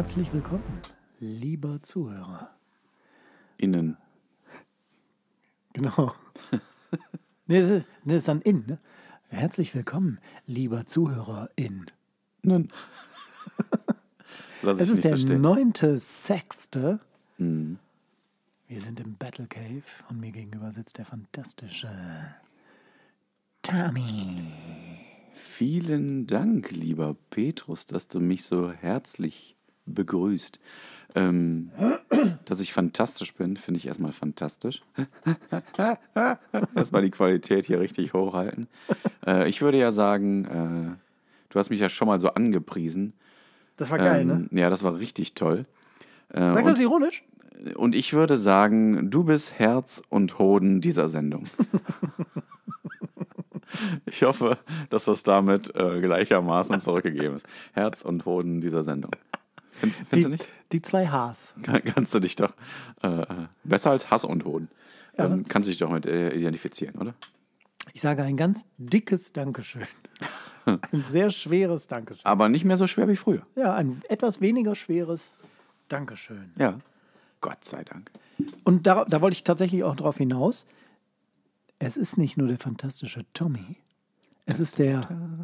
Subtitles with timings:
[0.00, 0.80] Herzlich willkommen,
[1.18, 2.56] lieber Zuhörer.
[3.58, 3.98] Innen.
[5.74, 6.14] Genau.
[7.46, 8.78] nee, das ist, das ist dann in, ne?
[9.28, 11.84] Herzlich willkommen, lieber Zuhörerin.
[12.40, 12.72] Nun.
[14.62, 17.00] Lass ich Es ist der neunte, sechste.
[17.36, 17.78] Mhm.
[18.68, 21.90] Wir sind im Battle Cave und mir gegenüber sitzt der fantastische
[23.60, 24.50] Tommy.
[25.34, 29.56] Vielen Dank, lieber Petrus, dass du mich so herzlich
[29.90, 30.58] begrüßt.
[31.16, 31.70] Ähm,
[32.44, 34.82] dass ich fantastisch bin, finde ich erstmal fantastisch.
[36.74, 38.68] erstmal die Qualität hier richtig hochhalten.
[39.26, 40.96] Äh, ich würde ja sagen, äh,
[41.48, 43.12] du hast mich ja schon mal so angepriesen.
[43.76, 44.46] Das war geil, ne?
[44.50, 45.66] Ähm, Ja, das war richtig toll.
[46.28, 47.24] Äh, Sagst du das ironisch?
[47.74, 51.44] und ich würde sagen, du bist Herz und Hoden dieser Sendung.
[54.06, 57.46] ich hoffe, dass das damit äh, gleichermaßen zurückgegeben ist.
[57.72, 59.10] Herz und Hoden dieser Sendung.
[59.80, 60.48] Findest, findest Die, du nicht?
[60.72, 61.54] die zwei Hs.
[61.62, 62.52] Kann, kannst du dich doch
[63.02, 63.24] äh,
[63.64, 64.68] besser als Hass und Hoden.
[65.16, 67.14] Ähm, kannst du dich doch mit äh, identifizieren, oder?
[67.92, 69.86] Ich sage ein ganz dickes Dankeschön.
[70.66, 72.24] Ein sehr schweres Dankeschön.
[72.26, 73.44] Aber nicht mehr so schwer wie früher.
[73.56, 75.34] Ja, ein etwas weniger schweres
[75.88, 76.52] Dankeschön.
[76.58, 76.76] Ja.
[77.40, 78.10] Gott sei Dank.
[78.62, 80.66] Und da, da wollte ich tatsächlich auch drauf hinaus.
[81.78, 83.78] Es ist nicht nur der fantastische Tommy,
[84.50, 85.02] es ist der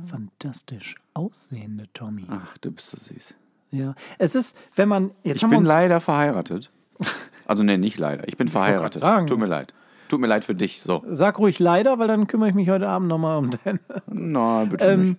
[0.09, 2.27] fantastisch aussehende Tommy.
[2.29, 3.35] Ach, du bist so süß.
[3.77, 6.71] Ja, es ist, wenn man jetzt Ich haben wir bin uns leider verheiratet.
[7.49, 8.27] Also, nee, nicht leider.
[8.27, 9.03] Ich bin verheiratet.
[9.03, 9.29] sagen.
[9.29, 9.73] Tut mir leid.
[10.09, 10.83] Tut mir leid für dich.
[10.83, 11.05] So.
[11.09, 13.79] sag ruhig leider, weil dann kümmere ich mich heute Abend nochmal um den.
[14.09, 15.19] Na, bitte Ähm, nicht.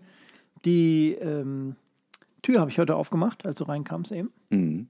[0.66, 1.78] die ähm,
[2.42, 4.32] Tür habe ich heute aufgemacht, als du reinkamst eben.
[4.50, 4.90] Mhm.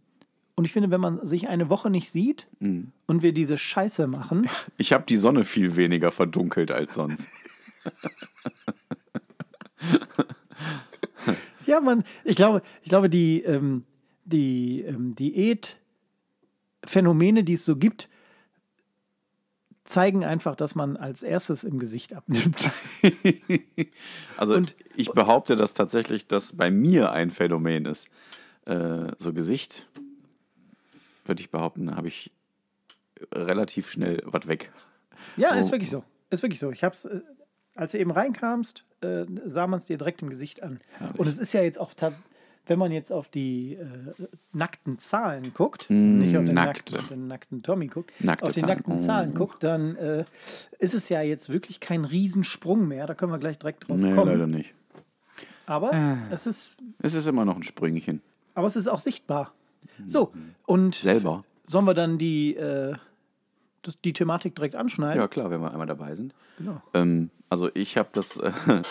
[0.56, 4.50] Und ich finde, wenn man sich eine Woche nicht sieht und wir diese Scheiße machen,
[4.78, 7.30] Ich habe die Sonne viel weniger verdunkelt als sonst.
[11.68, 13.84] Ja, man, ich glaube, ich glaube, die, ähm,
[14.26, 18.10] die ähm, Diätphänomene, die es so gibt,
[19.84, 22.70] zeigen einfach, dass man als erstes im Gesicht abnimmt.
[24.38, 24.62] Also
[24.96, 28.10] ich behaupte, dass tatsächlich das bei mir ein Phänomen ist.
[28.66, 29.88] Äh, so Gesicht,
[31.26, 32.32] würde ich behaupten, habe ich
[33.34, 34.72] relativ schnell was weg.
[35.38, 35.60] Ja, So.
[35.60, 36.04] ist wirklich so.
[36.30, 36.72] Ist wirklich so.
[36.72, 37.22] Ich hab's, äh,
[37.76, 40.80] als du eben reinkamst, äh, sah man es dir direkt im Gesicht an.
[41.18, 41.92] Und es ist ja jetzt auch,
[42.66, 43.86] wenn man jetzt auf die äh,
[44.54, 46.96] nackten Zahlen guckt, nicht auf den nackte.
[46.96, 49.00] nackten, den nackten Tommy guckt, Nackte auf die nackten Oh.
[49.00, 50.26] Zahlen guckt, dann äh,
[50.80, 53.08] ist es ja jetzt wirklich kein Riesensprung mehr.
[53.08, 54.32] Da können wir gleich direkt drauf Nee, kommen.
[54.32, 54.74] leider nicht.
[55.66, 55.92] Aber
[56.32, 58.22] es ist, Es ist immer noch ein Sprüngchen.
[58.56, 59.54] aber es ist auch sichtbar.
[60.06, 60.32] So,
[60.66, 61.44] und Selber.
[61.66, 62.96] sollen wir dann die, äh,
[63.82, 65.22] das, die Thematik direkt anschneiden?
[65.22, 66.34] Ja, klar, wenn wir einmal dabei sind.
[66.58, 66.82] Genau.
[66.94, 68.52] Ähm, also ich habe das, äh,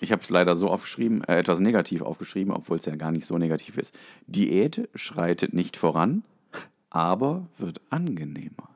[0.00, 3.26] ich habe es leider so aufgeschrieben, äh, etwas negativ aufgeschrieben, obwohl es ja gar nicht
[3.26, 3.98] so negativ ist.
[4.26, 6.22] Diät schreitet nicht voran,
[6.90, 8.68] aber wird angenehmer.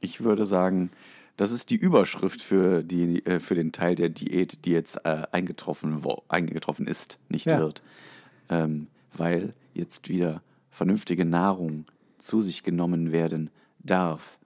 [0.00, 0.90] Ich würde sagen,
[1.36, 5.26] das ist die Überschrift für, die, äh, für den Teil der Diät, die jetzt äh,
[5.32, 7.58] eingetroffen, wo, eingetroffen ist, nicht Ja.
[7.58, 7.82] wird.
[8.48, 11.84] Ähm, weil jetzt wieder vernünftige Nahrung
[12.18, 13.50] zu sich genommen werden
[13.84, 14.38] darf.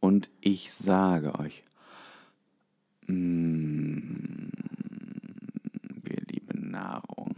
[0.00, 1.62] Und ich sage euch,
[3.06, 4.48] mm,
[6.04, 7.34] wir lieben Nahrung.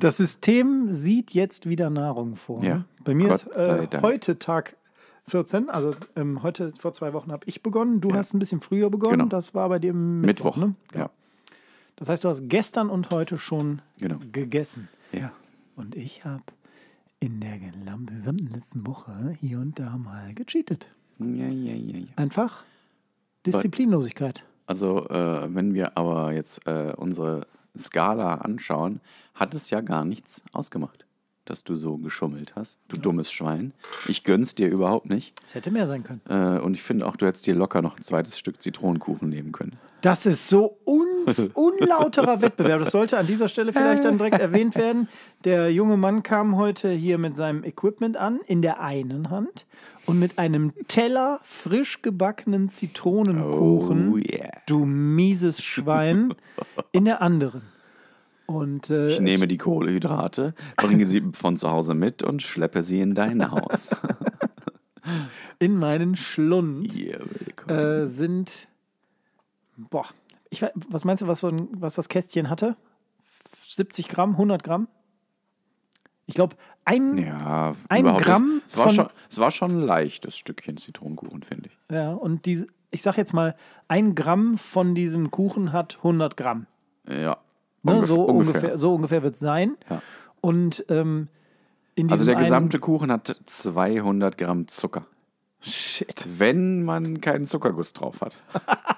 [0.00, 2.64] Das System sieht jetzt wieder Nahrung vor.
[2.64, 4.76] Ja, Bei mir Gott ist äh, heute Tag
[5.28, 8.00] 14, also ähm, heute vor zwei Wochen habe ich begonnen.
[8.00, 9.18] Du hast ein bisschen früher begonnen.
[9.18, 9.28] Genau.
[9.28, 10.56] Das war bei dir Mittwoch.
[10.56, 10.68] Mittwoch.
[10.94, 10.98] Ne?
[10.98, 11.10] Ja.
[11.96, 14.18] Das heißt, du hast gestern und heute schon Genau.
[14.32, 14.88] gegessen.
[15.12, 15.30] ja.
[15.76, 16.42] Und ich habe
[17.20, 20.90] in der gesamten letzten Woche hier und da mal gecheatet.
[21.18, 22.06] Ja, ja, ja, ja.
[22.16, 22.64] Einfach
[23.46, 24.44] Disziplinlosigkeit.
[24.66, 27.46] Also, äh, wenn wir aber jetzt äh, unsere
[27.76, 29.00] Skala anschauen,
[29.34, 31.06] hat es ja gar nichts ausgemacht,
[31.44, 32.78] dass du so geschummelt hast.
[32.88, 33.74] Du dummes Schwein.
[34.08, 35.34] Ich gönn's dir überhaupt nicht.
[35.46, 36.22] Es hätte mehr sein können.
[36.28, 39.52] Äh, und ich finde auch, du hättest dir locker noch ein zweites Stück Zitronenkuchen nehmen
[39.52, 39.78] können.
[40.02, 41.06] Das ist so un
[41.54, 42.80] unlauterer Wettbewerb.
[42.80, 45.08] Das sollte an dieser Stelle vielleicht dann direkt erwähnt werden.
[45.44, 49.66] Der junge Mann kam heute hier mit seinem Equipment an, in der einen Hand
[50.06, 54.50] und mit einem Teller frisch gebackenen Zitronenkuchen, Oh yeah.
[54.66, 56.34] du mieses Schwein,
[56.92, 57.62] in der anderen.
[58.46, 63.00] Und äh, Ich nehme die Kohlehydrate, bringe sie von zu Hause mit und schleppe sie
[63.00, 63.90] in dein Haus.
[65.60, 67.78] in meinen Schlund willkommen.
[67.78, 68.66] äh, sind,
[69.90, 70.06] boah,
[70.50, 72.76] ich, was meinst du, was, so ein, was das Kästchen hatte?
[73.62, 74.88] 70 Gramm, 100 Gramm?
[76.26, 79.80] Ich glaube, ein, ja, ein Gramm Es, es, war von- schon, es war schon ein
[79.80, 81.78] leichtes Stückchen Zitronenkuchen, finde ich.
[81.94, 83.56] Ja, und diese, ich sag jetzt mal,
[83.88, 86.66] ein Gramm von diesem Kuchen hat 100 Gramm.
[87.08, 87.38] Ja.
[87.82, 87.92] Ne?
[87.94, 88.78] ungef- so, ungefähr.
[88.78, 89.76] so ungefähr wird es sein.
[89.88, 90.02] Ja.
[90.40, 91.26] Und ähm,
[92.08, 95.06] Also der gesamte Kuchen hat 200 Gramm Zucker.
[95.60, 96.26] Shit.
[96.38, 98.38] Wenn man keinen Zuckerguss drauf hat.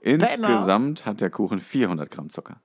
[0.00, 0.48] Penner.
[0.48, 2.60] Insgesamt hat der Kuchen 400 Gramm Zucker.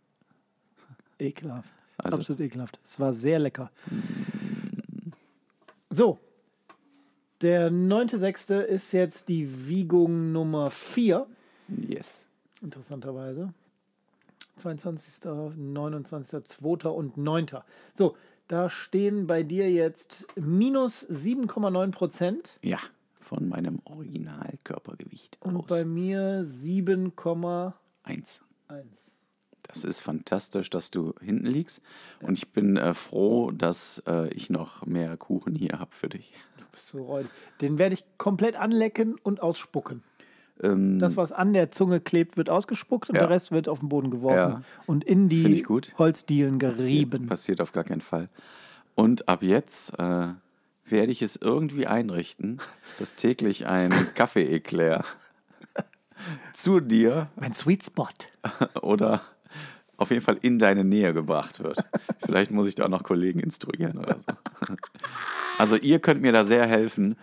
[1.20, 1.72] Ekelhaft.
[1.98, 2.80] Also- Absolut ekelhaft.
[2.84, 3.72] Es war sehr lecker.
[5.90, 6.20] So.
[7.42, 8.62] Der 9.6.
[8.62, 11.28] ist jetzt die Wiegung Nummer 4.
[11.68, 12.26] Yes.
[12.62, 13.54] Interessanterweise.
[14.58, 15.26] 22.,
[15.58, 16.90] 29., 2.
[16.90, 17.48] und 9.
[17.92, 18.16] So,
[18.48, 22.80] da stehen bei dir jetzt minus 7,9 Prozent Ja,
[23.24, 25.66] von meinem Originalkörpergewicht und aus.
[25.68, 27.74] bei mir 7,1.
[28.04, 28.42] Eins.
[29.64, 31.82] Das ist fantastisch, dass du hinten liegst.
[32.22, 36.34] Und ich bin äh, froh, dass äh, ich noch mehr Kuchen hier habe für dich.
[36.72, 37.32] Bist so räudig.
[37.62, 40.04] Den werde ich komplett anlecken und ausspucken.
[40.62, 43.22] Ähm, Das, was an der Zunge klebt, wird ausgespuckt und Ja.
[43.22, 44.62] der Rest wird auf den Boden geworfen Ja.
[44.86, 45.64] und in die.
[45.98, 47.28] Holzdielen passiert, gerieben.
[47.28, 48.28] passiert auf gar keinen Fall.
[48.96, 50.28] Und ab jetzt äh,
[50.86, 52.60] werde ich es irgendwie einrichten,
[53.00, 55.04] dass täglich ein Kaffee-Eclair
[56.54, 58.08] zu dir Mein Sweet Spot.
[58.82, 59.22] oder
[59.98, 61.84] auf jeden Fall in deine Nähe gebracht wird.
[62.26, 64.76] Vielleicht muss ich da auch noch Kollegen instruieren oder so.
[65.60, 67.16] Also ihr könnt mir da sehr helfen,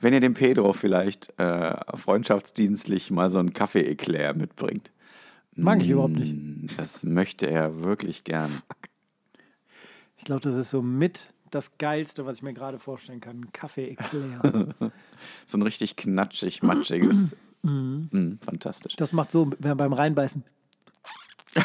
[0.00, 4.92] wenn ihr dem Pedro vielleicht äh, freundschaftsdienstlich mal so einen Kaffee-Eclair mitbringt.
[5.56, 6.32] Mag ich überhaupt nicht.
[6.32, 8.50] Mm, Das möchte er wirklich gern.
[10.16, 13.40] Ich glaube, das ist so mit das Geilste, was ich mir gerade vorstellen kann.
[13.42, 14.74] Ein Kaffee-Eclair.
[15.46, 17.32] So ein richtig knatschig, matschiges.
[17.64, 18.96] Mm, fantastisch.
[18.96, 20.42] Das macht so wenn beim Reinbeißen.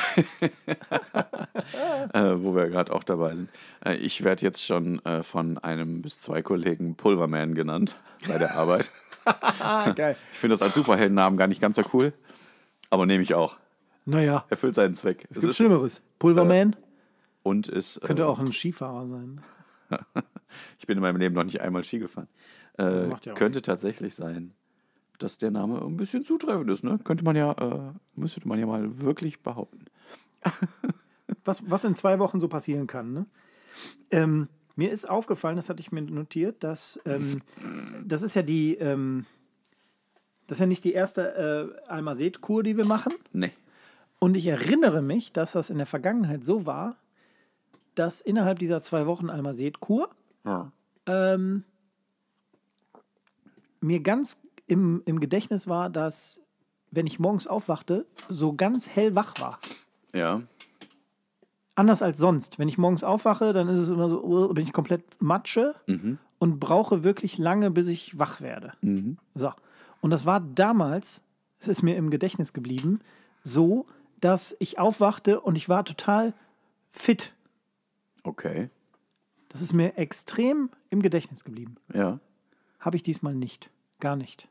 [2.13, 3.49] Äh, wo wir gerade auch dabei sind.
[3.83, 7.97] Äh, ich werde jetzt schon äh, von einem bis zwei Kollegen Pulverman genannt
[8.27, 8.91] bei der Arbeit.
[9.25, 12.13] Ich finde das als Superheldennamen gar nicht ganz so cool,
[12.89, 13.57] aber nehme ich auch.
[14.05, 15.27] Naja, Erfüllt seinen Zweck.
[15.29, 16.01] es gibt Schlimmeres.
[16.19, 16.75] Pulverman
[17.43, 17.99] und ist.
[18.01, 19.41] könnte äh, auch ein Skifahrer sein.
[20.79, 22.27] Ich bin in meinem Leben noch nicht einmal Ski gefahren.
[22.77, 24.53] Äh, könnte tatsächlich sein,
[25.19, 26.83] dass der Name ein bisschen zutreffend ist.
[26.83, 26.99] Ne?
[27.03, 29.85] Könnte man ja, äh, müsste man ja mal wirklich behaupten.
[31.43, 33.13] was, was in zwei Wochen so passieren kann.
[33.13, 33.25] Ne?
[34.11, 37.41] Ähm, mir ist aufgefallen, das hatte ich mir notiert, dass ähm,
[38.05, 39.25] das ist ja die, ähm,
[40.45, 43.13] das ist ja nicht die erste äh, Almased-Kur, die wir machen.
[43.33, 43.51] Nee.
[44.19, 46.95] Und ich erinnere mich, dass das in der Vergangenheit so war,
[47.99, 50.09] dass innerhalb dieser zwei Wochen Almased-Kur
[50.45, 50.71] Ja.
[51.05, 51.63] ähm,
[53.79, 56.41] mir ganz im, im Gedächtnis war, dass,
[56.91, 59.59] wenn ich morgens aufwachte, so ganz hell wach war.
[60.13, 60.41] Ja.
[61.75, 62.57] Anders als sonst.
[62.59, 65.75] Wenn ich morgens aufwache, dann ist es immer so, uh, bin ich komplett Matsche
[66.39, 68.73] und brauche wirklich lange, bis ich wach werde.
[69.35, 69.51] So.
[70.01, 71.21] Und das war damals,
[71.59, 72.99] es ist mir im Gedächtnis geblieben,
[73.43, 73.85] so,
[74.19, 76.33] dass ich aufwachte und ich war total
[76.89, 77.33] fit.
[78.27, 78.69] Okay.
[79.47, 81.77] Das ist mir extrem im Gedächtnis geblieben.
[81.93, 82.19] Ja.
[82.79, 83.71] Habe ich diesmal nicht.
[84.01, 84.49] Gar nicht.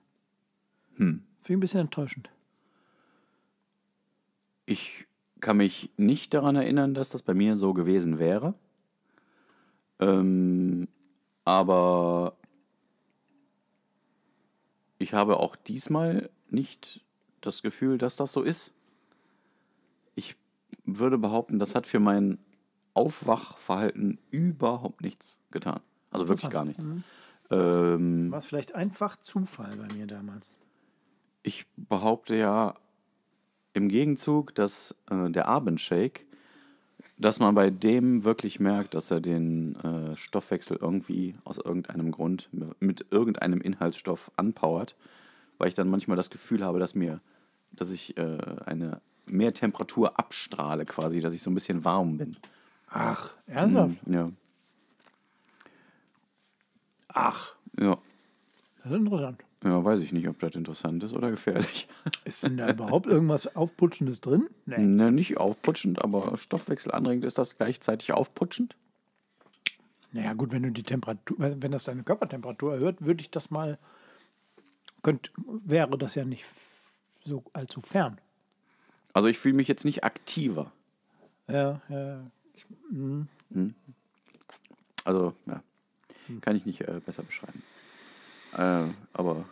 [0.96, 2.30] Finde ich ein bisschen enttäuschend.
[4.64, 5.04] Ich
[5.40, 8.54] kann mich nicht daran erinnern, dass das bei mir so gewesen wäre.
[10.00, 10.88] Ähm,
[11.44, 12.34] aber
[14.98, 17.04] ich habe auch diesmal nicht
[17.42, 18.72] das Gefühl, dass das so ist.
[20.14, 20.34] Ich
[20.86, 22.38] würde behaupten, das hat für mein
[22.96, 25.80] Aufwachverhalten überhaupt nichts getan.
[26.10, 26.84] Also wirklich gar nichts.
[27.50, 30.58] Ähm, War es vielleicht einfach Zufall bei mir damals?
[31.46, 32.74] ich behaupte ja
[33.72, 36.26] im Gegenzug, dass äh, der Abendshake,
[37.18, 42.50] dass man bei dem wirklich merkt, dass er den äh, Stoffwechsel irgendwie aus irgendeinem Grund
[42.80, 44.96] mit irgendeinem Inhaltsstoff anpowert,
[45.56, 47.20] weil ich dann manchmal das Gefühl habe, dass mir,
[47.70, 52.36] dass ich äh, eine mehr Temperatur abstrahle quasi, dass ich so ein bisschen warm bin.
[52.88, 53.96] Ach, ernsthaft?
[54.06, 54.30] Ja.
[57.08, 57.98] Ach, Ja.
[58.78, 59.42] das ist interessant.
[59.64, 61.88] Ja, weiß ich nicht, ob das interessant ist oder gefährlich.
[62.24, 64.48] Ist denn da überhaupt irgendwas Aufputschendes drin?
[64.66, 64.78] Nee.
[64.78, 67.24] Ne, nicht aufputschend, aber Stoffwechsel anregend.
[67.24, 68.76] Ist das gleichzeitig aufputschend?
[70.12, 73.78] Naja, gut, wenn du die Temperatur, wenn das deine Körpertemperatur erhöht, würde ich das mal,
[75.02, 75.32] könnt,
[75.64, 76.44] wäre das ja nicht
[77.24, 78.20] so allzu fern.
[79.14, 80.70] Also ich fühle mich jetzt nicht aktiver.
[81.48, 82.20] Ja, ja.
[85.04, 85.62] Also, ja,
[86.40, 87.62] kann ich nicht äh, besser beschreiben.
[88.56, 89.44] Äh, aber,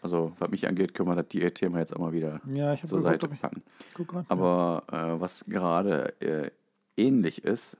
[0.00, 3.02] also, was mich angeht, können wir das Diätthema jetzt auch mal wieder Ja, zur geguckt,
[3.02, 3.62] Seite packen.
[3.94, 4.26] Grad.
[4.28, 6.50] Aber äh, was gerade äh,
[6.96, 7.76] ähnlich ist,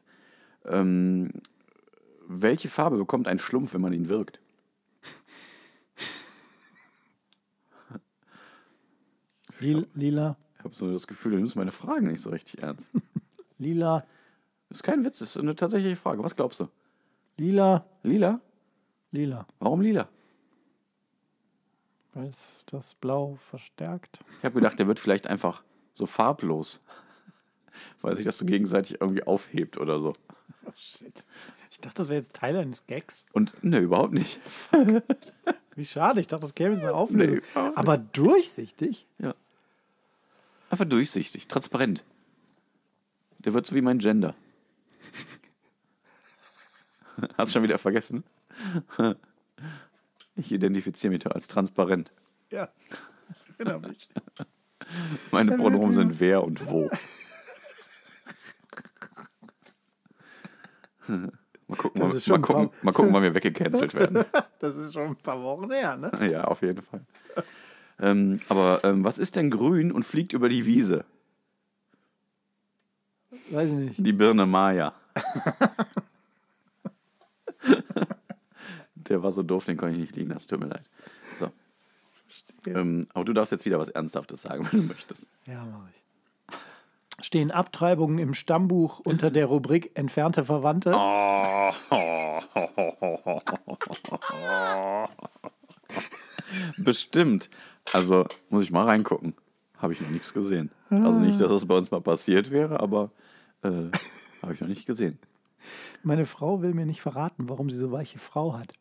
[0.64, 1.30] ähm,
[2.28, 4.40] welche Farbe bekommt ein Schlumpf, wenn man ihn wirkt?
[9.60, 12.92] Lila, Ich habe so das Gefühl, du nimmst meine Fragen nicht so richtig ernst.
[13.58, 14.04] lila,
[14.78, 16.22] ist kein Witz, das ist eine tatsächliche Frage.
[16.22, 16.68] Was glaubst du?
[17.36, 18.40] Lila, Lila?
[19.12, 19.46] lila.
[19.60, 20.08] Warum lila?
[22.14, 24.20] Weil es das Blau verstärkt.
[24.38, 25.62] Ich habe gedacht, der wird vielleicht einfach
[25.94, 26.84] so farblos.
[28.02, 30.12] Weil sich das so gegenseitig irgendwie aufhebt oder so.
[30.64, 31.26] Oh shit.
[31.72, 33.26] Ich dachte, das wäre jetzt Teil eines Gags.
[33.32, 34.38] Und ne, überhaupt nicht.
[35.74, 37.38] Wie schade, ich dachte, das käme jetzt eine Auflösung.
[37.38, 37.72] Nee.
[37.74, 39.08] Aber durchsichtig?
[39.18, 39.34] Ja.
[40.70, 42.04] Einfach durchsichtig, transparent.
[43.38, 44.36] Der wird so wie mein Gender.
[47.38, 48.24] Hast schon wieder vergessen?
[50.34, 52.10] Ich identifiziere mich als transparent.
[52.48, 52.70] Ja.
[53.34, 54.08] Ich erinnere mich.
[55.30, 56.88] Meine Pronomen sind wer und wo.
[61.72, 64.24] Mal gucken, mal, mal, gucken, mal gucken, wann wir weggecancelt werden.
[64.58, 66.10] Das ist schon ein paar Wochen her, ne?
[66.30, 67.00] Ja, auf jeden Fall.
[67.98, 71.04] Ähm, aber ähm, was ist denn grün und fliegt über die Wiese?
[73.50, 73.94] Weiß ich nicht.
[73.98, 74.92] Die Birne Maya.
[78.94, 80.84] Der war so doof, den konnte ich nicht liegen lassen, tut mir leid.
[81.38, 81.50] So.
[82.66, 85.28] Ähm, aber du darfst jetzt wieder was Ernsthaftes sagen, wenn du möchtest.
[85.46, 86.02] Ja, mache ich.
[87.24, 90.92] Stehen Abtreibungen im Stammbuch unter der Rubrik entfernte Verwandte?
[96.78, 97.48] Bestimmt.
[97.92, 99.34] Also muss ich mal reingucken.
[99.78, 100.70] Habe ich noch nichts gesehen.
[100.90, 103.10] Also nicht, dass das bei uns mal passiert wäre, aber
[103.62, 103.90] äh,
[104.42, 105.18] habe ich noch nicht gesehen.
[106.02, 108.72] Meine Frau will mir nicht verraten, warum sie so weiche Frau hat.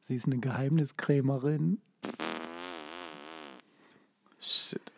[0.00, 1.80] Sie ist eine Geheimniskrämerin.
[4.38, 4.92] Shit.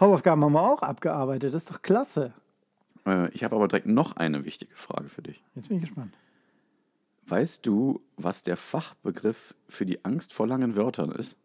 [0.00, 1.54] Hausaufgaben haben wir auch abgearbeitet.
[1.54, 2.34] Das ist doch klasse.
[3.06, 5.42] Äh, ich habe aber direkt noch eine wichtige Frage für dich.
[5.54, 6.16] Jetzt bin ich gespannt.
[7.26, 11.36] Weißt du, was der Fachbegriff für die Angst vor langen Wörtern ist?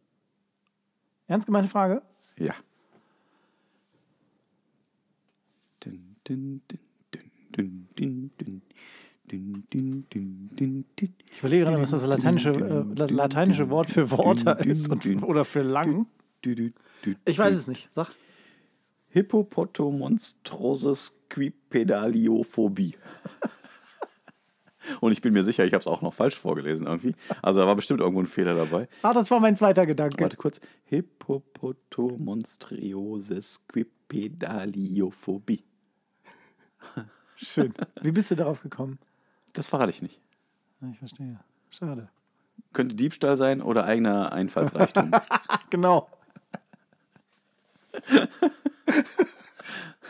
[1.27, 2.01] Ernst gemeinte Frage?
[2.37, 2.53] Ja.
[6.29, 6.37] Ich
[11.39, 16.07] überlege gerade, was das lateinische, äh, lateinische Wort für Worte ist und, oder für lang.
[17.25, 17.93] Ich weiß es nicht.
[17.93, 18.09] Sag.
[19.09, 22.95] Hippopotomonstrosis quipedaliophobie.
[24.99, 27.15] Und ich bin mir sicher, ich habe es auch noch falsch vorgelesen irgendwie.
[27.41, 28.89] Also da war bestimmt irgendwo ein Fehler dabei.
[29.01, 30.21] Ah, das war mein zweiter Gedanke.
[30.21, 30.59] Warte kurz.
[30.85, 35.63] Hippopotomonstriosis quipedaliophobie.
[37.35, 37.73] Schön.
[38.01, 38.99] Wie bist du darauf gekommen?
[39.53, 40.19] Das verrate ich nicht.
[40.91, 41.39] Ich verstehe.
[41.69, 42.09] Schade.
[42.73, 45.11] Könnte Diebstahl sein oder eigener Einfallsreichtum.
[45.69, 46.07] Genau.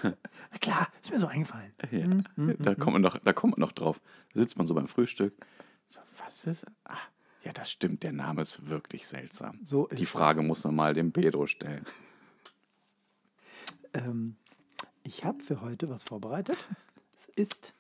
[0.04, 1.74] Na klar, ist mir so eingefallen.
[1.92, 2.54] ja.
[2.60, 4.02] Da, kommt man noch, da kommt man noch drauf.
[4.34, 5.34] Da sitzt man so beim Frühstück.
[5.88, 6.66] So, was ist?
[6.84, 6.98] Ah,
[7.44, 8.04] ja, das stimmt.
[8.04, 9.60] Der Name ist wirklich seltsam.
[9.64, 11.86] So Die Frage muss man mal dem Pedro stellen.
[13.94, 14.36] Ähm,
[15.04, 16.58] ich habe für heute was vorbereitet.
[17.18, 17.74] Es ist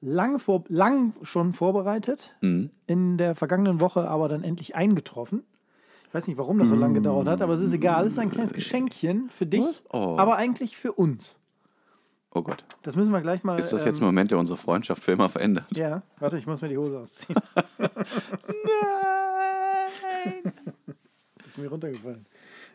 [0.00, 5.44] lang, vor, lang schon vorbereitet, in der vergangenen Woche aber dann endlich eingetroffen.
[6.08, 8.06] Ich weiß nicht, warum das so lange gedauert hat, aber es ist egal.
[8.06, 10.16] Es ist ein kleines Geschenkchen für dich, Oh.
[10.18, 11.36] aber eigentlich für uns.
[12.32, 12.64] Oh Gott.
[12.82, 13.58] Das müssen wir gleich mal.
[13.58, 15.64] Ist das jetzt ein ähm, Moment, der unsere Freundschaft für immer verändert?
[15.74, 17.38] Ja, warte, ich muss mir die Hose ausziehen.
[20.42, 20.52] Nein!
[21.36, 22.26] Das ist mir runtergefallen.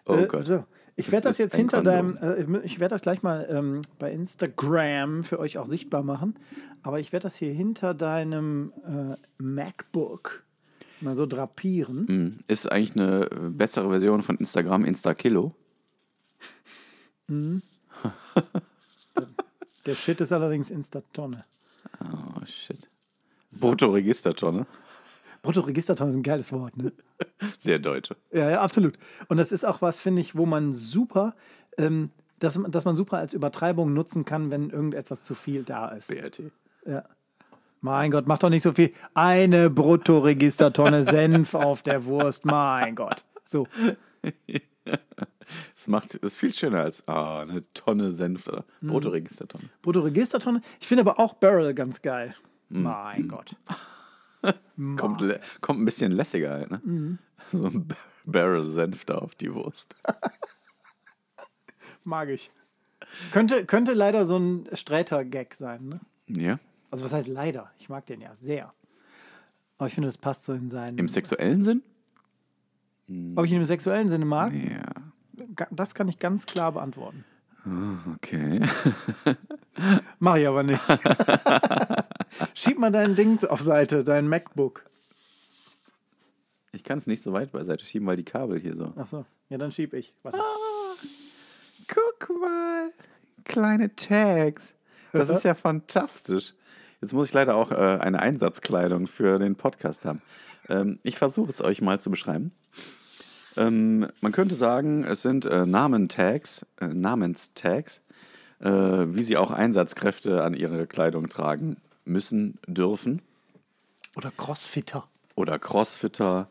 [0.06, 0.46] Oh Äh, Gott.
[0.46, 0.64] So,
[0.96, 2.16] ich werde das jetzt hinter Kondom.
[2.16, 6.36] deinem, äh, ich werde das gleich mal ähm, bei Instagram für euch auch sichtbar machen.
[6.82, 10.44] Aber ich werde das hier hinter deinem äh, MacBook
[11.02, 12.08] mal so drapieren.
[12.08, 15.54] Hm, Ist eigentlich eine äh, bessere Version von Instagram Instakilo.
[19.86, 21.44] Der Shit ist allerdings Insta-Tonne.
[22.02, 22.88] Oh shit.
[23.52, 24.66] Bruttoregistertonne.
[25.44, 26.92] Bruttoregistertonne ist ein geiles Wort, ne?
[27.60, 28.10] Sehr deutsch.
[28.32, 28.98] Ja, ja, absolut.
[29.28, 31.36] Und das ist auch was, finde ich, wo man super,
[31.78, 32.10] ähm,
[32.40, 36.08] dass, man- dass man super als Übertreibung nutzen kann, wenn irgendetwas zu viel da ist.
[36.08, 36.44] BRT.
[36.88, 37.04] Ja.
[37.82, 38.94] Mein Gott, mach doch nicht so viel.
[39.14, 42.46] Eine Bruttoregistertonne Senf auf der Wurst.
[42.46, 43.26] Mein Gott.
[43.46, 43.68] So.
[45.76, 49.66] Das macht ist viel schöner als ah, eine Tonne Senf oder Bruttoregistertonne.
[49.82, 50.62] Bruttoregistertonne.
[50.80, 52.34] Ich finde aber auch Barrel ganz geil.
[52.70, 53.56] Mein Gott.
[54.98, 55.24] Kommt,
[55.62, 57.18] kommt ein bisschen lässiger halt, ne?
[57.52, 59.96] So ein Bar- Barrel Senf da auf die Wurst.
[62.04, 62.52] Mag ich.
[63.32, 66.00] Könnte, könnte leider so ein Sträter-Gag sein, ne?
[66.28, 66.60] Ja.
[66.90, 67.72] Also was heißt leider?
[67.78, 68.74] Ich mag den ja sehr.
[69.78, 70.98] Aber ich finde, das passt so in seinen...
[70.98, 71.84] Im sexuellen Sinn?
[73.36, 75.66] Ob ich ihn im sexuellen Sinne mag, Ja.
[75.72, 77.26] das kann ich ganz klar beantworten.
[78.16, 78.62] Okay.
[80.20, 80.82] Mach ich aber nicht.
[82.54, 84.86] Schieb mal dein Ding auf Seite, dein MacBook.
[86.72, 88.94] Ich kann es nicht so weit beiseite schieben, weil die Kabel hier so.
[88.96, 90.14] Achso, ja, dann schieb ich.
[90.24, 90.40] Warte.
[91.88, 92.92] Guck mal.
[93.46, 94.74] Kleine Tags.
[95.12, 96.54] Das ist ja fantastisch.
[97.02, 100.22] Jetzt muss ich leider auch äh, eine Einsatzkleidung für den Podcast haben.
[100.70, 102.52] Ähm, ich versuche es euch mal zu beschreiben.
[103.58, 108.02] Ähm, man könnte sagen, es sind äh, Namentags, äh, Namenstags,
[108.60, 113.22] äh, wie sie auch Einsatzkräfte an ihre Kleidung tragen müssen, dürfen.
[114.16, 115.08] Oder Crossfitter.
[115.36, 116.48] Oder Crossfitter.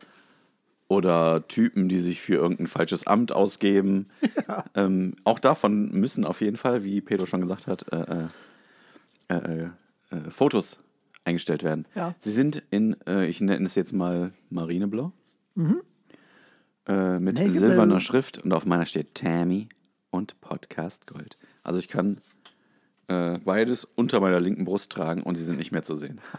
[0.87, 4.07] Oder Typen, die sich für irgendein falsches Amt ausgeben.
[4.75, 8.27] Ähm, auch davon müssen auf jeden Fall, wie Pedro schon gesagt hat, äh,
[9.29, 9.69] äh, äh,
[10.09, 10.79] äh, Fotos
[11.25, 11.85] eingestellt werden.
[11.93, 12.15] Ja.
[12.21, 15.11] Sie sind in, äh, ich nenne es jetzt mal Marineblau.
[16.87, 17.99] Äh, mit Navy silberner.
[17.99, 19.69] Schrift und auf meiner steht Tammy
[20.09, 21.35] und Podcast Gold.
[21.63, 22.17] Also ich kann
[23.07, 26.19] äh, beides unter meiner linken Brust tragen und sie sind nicht mehr zu sehen.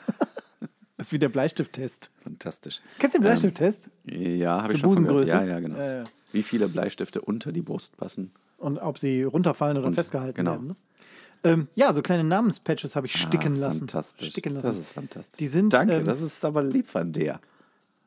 [0.97, 2.13] Das ist wie der Bleistifttest.
[2.23, 2.81] Fantastisch.
[3.01, 3.91] Kennst du den Bleistifttest?
[4.05, 4.91] Ja, habe ich schon.
[4.91, 5.33] Busengröße?
[5.33, 5.77] Ja, ja, genau.
[5.79, 6.05] Ja.
[6.33, 8.31] Wie viele Bleistifte unter die Brust passen?
[8.59, 10.53] Und ob sie runterfallen oder Und- festgehalten genau.
[10.53, 10.69] werden.
[10.69, 10.77] Ne?
[11.43, 13.81] Ähm, ja, so kleine Namenspatches habe ich sticken Ah, lassen.
[13.81, 14.31] Fantastisch.
[14.31, 14.67] Sticken lassen.
[14.69, 15.37] Das ist fantastisch.
[15.39, 17.41] Die sind, Danke, ähm, das ist aber lieb von dir.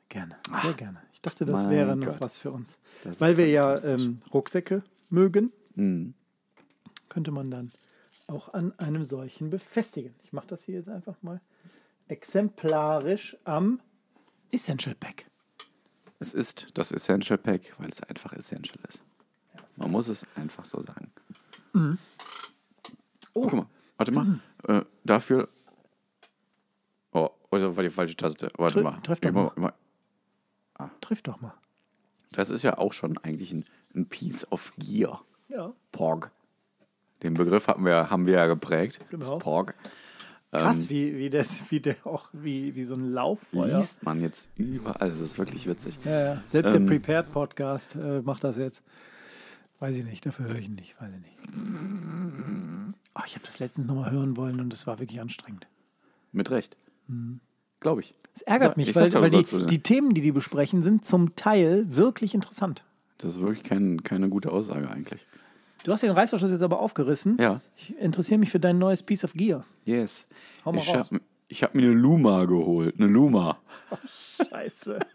[0.08, 0.98] Gerne, sehr gerne.
[1.14, 2.22] Ich dachte, das wäre noch Gott.
[2.22, 2.78] was für uns.
[3.04, 6.14] Das Weil wir ja ähm, Rucksäcke mögen, Mhm.
[7.10, 7.70] könnte man dann
[8.30, 10.14] auch an einem solchen befestigen.
[10.24, 11.42] Ich mache das hier jetzt einfach mal
[12.08, 13.82] exemplarisch am
[14.52, 15.26] Essential Pack.
[16.20, 19.04] Es ist das Essential Pack, weil es einfach Essential ist.
[19.78, 21.12] Man muss es einfach so sagen.
[23.34, 23.68] Oh, guck mal.
[23.98, 24.40] Warte mal.
[24.68, 25.48] Äh, dafür.
[27.12, 28.50] Oh, oder war die falsche Taste.
[28.58, 29.00] Warte Tre- mal.
[29.02, 29.52] treff doch Ich mal.
[29.56, 31.54] mal- Trifft doch mal.
[32.32, 33.66] Das ist ja auch schon eigentlich ein,
[33.96, 35.24] ein Piece of Gear.
[35.50, 35.74] Ja.
[35.92, 36.32] Porg.
[37.24, 39.00] Den Begriff haben wir, haben wir ja geprägt.
[39.10, 39.32] Genau.
[39.36, 39.74] Das Porg.
[40.52, 40.90] Krass, Ähm.
[40.90, 43.78] wie, wie, das, wie der auch wie, wie so ein Lauffeuer.
[43.78, 45.10] Liest man jetzt überall.
[45.10, 46.00] Das ist wirklich witzig.
[46.06, 46.42] Ja, ja.
[46.44, 46.88] Selbst Ähm.
[46.88, 48.82] der Prepared Podcast äh, macht das jetzt.
[49.80, 51.00] Weiß ich nicht, dafür höre ich ihn nicht.
[51.00, 51.58] Weiß ich nicht.
[53.16, 55.68] Oh, ich habe das letztens nochmal hören wollen und es war wirklich anstrengend.
[56.32, 56.78] Mit Recht.
[57.80, 58.14] Glaube ich.
[58.34, 61.36] Es ärgert mich, ich weil, sag weil die, die Themen, die die besprechen, sind zum
[61.36, 62.84] Teil wirklich interessant.
[63.20, 65.26] Das ist wirklich kein, keine gute Aussage eigentlich.
[65.88, 67.38] Du hast den Reißverschluss jetzt aber aufgerissen.
[67.40, 67.62] Ja.
[67.78, 69.64] Ich interessiere mich für dein neues Piece of Gear.
[69.86, 70.28] Yes.
[70.66, 71.12] Hau mal ich raus.
[71.12, 72.96] habe ich hab mir eine Luma geholt.
[72.98, 73.58] Eine Luma.
[74.08, 75.00] Scheiße.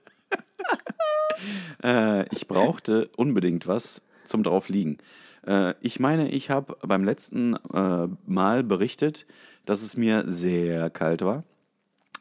[1.83, 4.99] Äh, ich brauchte unbedingt was zum draufliegen.
[5.45, 9.27] Äh, ich meine, ich habe beim letzten äh, Mal berichtet,
[9.67, 11.43] dass es mir sehr kalt war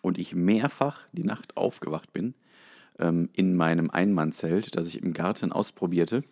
[0.01, 2.33] und ich mehrfach die Nacht aufgewacht bin
[2.97, 6.23] ähm, in meinem Einmannzelt, das ich im Garten ausprobierte,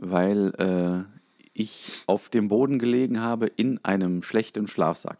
[0.00, 1.18] weil äh,
[1.54, 5.18] ich auf dem Boden gelegen habe in einem schlechten Schlafsack.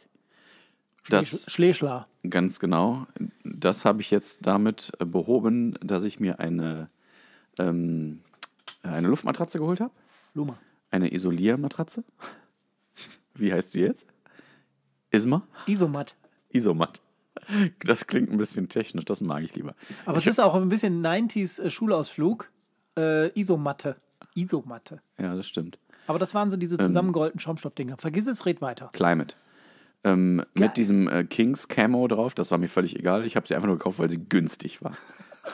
[1.08, 2.06] Das, Schleschler.
[2.28, 3.06] Ganz genau.
[3.44, 6.88] Das habe ich jetzt damit äh, behoben, dass ich mir eine,
[7.58, 8.20] ähm,
[8.82, 9.92] eine Luftmatratze geholt habe.
[10.34, 10.56] Luma.
[10.90, 12.04] Eine Isoliermatratze.
[13.34, 14.06] Wie heißt sie jetzt?
[15.10, 15.42] Isma?
[15.66, 16.14] Isomat.
[16.50, 17.00] Isomat.
[17.84, 19.74] Das klingt ein bisschen technisch, das mag ich lieber.
[20.06, 22.50] Aber es ist auch ein bisschen 90s äh, Schulausflug.
[22.96, 23.96] Äh, Isomatte.
[24.34, 25.00] Isomatte.
[25.18, 25.78] Ja, das stimmt.
[26.06, 27.96] Aber das waren so diese zusammengerollten Schaumstoffdinger.
[27.96, 28.90] Vergiss es, red weiter.
[28.92, 29.34] Climate.
[30.04, 33.24] Ähm, mit diesem äh, Kings Camo drauf, das war mir völlig egal.
[33.24, 34.96] Ich habe sie einfach nur gekauft, weil sie günstig war.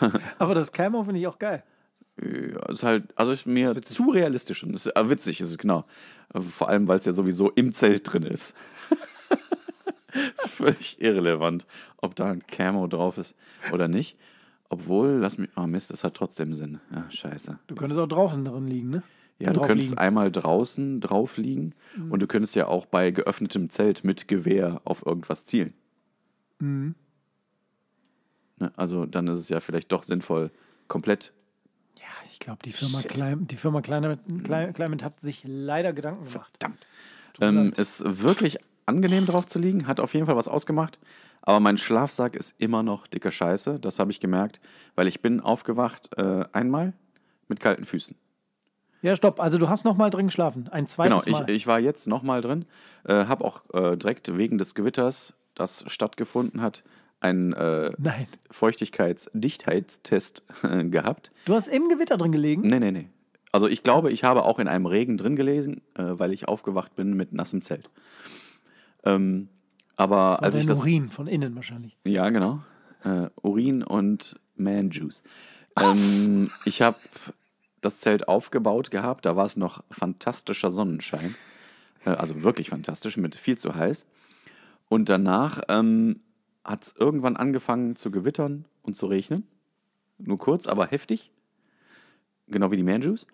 [0.39, 1.63] Aber das Camo finde ich auch geil.
[2.21, 4.65] Ja, ist halt, also ist mir zu realistisch.
[4.65, 5.85] Und ist, äh, witzig ist es, genau.
[6.35, 8.55] Vor allem, weil es ja sowieso im Zelt drin ist.
[10.35, 11.67] ist völlig irrelevant,
[11.99, 13.35] ob da ein Camo drauf ist
[13.73, 14.17] oder nicht.
[14.71, 16.79] Obwohl, lass mich, oh Mist, das hat trotzdem Sinn.
[16.95, 17.59] Ja, scheiße.
[17.67, 19.03] Du könntest auch draußen drin liegen, ne?
[19.39, 20.01] ja, du könntest liegen.
[20.01, 21.75] einmal draußen drauf liegen
[22.11, 25.73] und du könntest ja auch bei geöffnetem Zelt mit Gewehr auf irgendwas zielen.
[26.61, 26.95] Ne,
[28.77, 30.51] also dann ist es ja vielleicht doch sinnvoll,
[30.89, 31.33] komplett
[31.99, 33.11] Ja, ich glaube, die Firma, Shit.
[33.13, 36.53] Clim die Firma Climate, Cli- Climate hat sich leider Gedanken gemacht.
[36.59, 36.87] Verdammt.
[37.41, 40.99] Ähm, ist wirklich angenehm drauf zu liegen, hat auf jeden Fall was ausgemacht.
[41.49, 43.81] Aber mein Schlafsack ist immer noch dicke Scheiße.
[43.81, 44.61] Das habe ich gemerkt,
[44.97, 46.93] weil ich bin aufgewacht äh, einmal
[47.49, 48.15] mit kalten Füßen.
[49.01, 49.41] Ja, stopp.
[49.41, 50.69] Also du hast noch mal drin geschlafen.
[50.71, 51.49] Ein zweites Genau, Mal.
[51.49, 52.67] ich, ich war jetzt nochmal drin,
[53.05, 56.85] äh, habe auch äh, direkt wegen des Gewitters, das stattgefunden hat,
[57.21, 57.93] einen äh.
[58.51, 61.31] Feuchtigkeitsdichtheitstest äh, gehabt.
[61.47, 62.61] Du hast im Gewitter drin gelegen?
[62.61, 63.09] Nee, nee, nee.
[63.53, 66.95] Also ich glaube, ich habe auch in einem Regen drin gelesen, äh, weil ich aufgewacht
[66.95, 67.89] bin mit nassem Zelt.
[69.03, 69.49] Ähm,
[69.99, 70.79] aber als Dein ich das.
[70.79, 71.97] Urin von innen wahrscheinlich.
[72.05, 72.63] Ja, genau.
[73.05, 75.23] Äh, Urin und Man Juice.
[75.79, 76.97] Ähm, ich habe
[77.81, 81.35] das Zelt aufgebaut gehabt, da war es noch fantastischer Sonnenschein.
[82.05, 84.07] Äh, also wirklich fantastisch, mit viel zu heiß.
[84.89, 86.21] Und danach ähm,
[86.65, 89.49] hat es irgendwann angefangen zu gewittern und zu regnen.
[90.19, 91.33] Nur kurz, aber heftig.
[92.47, 93.27] Genau wie die Man Juice.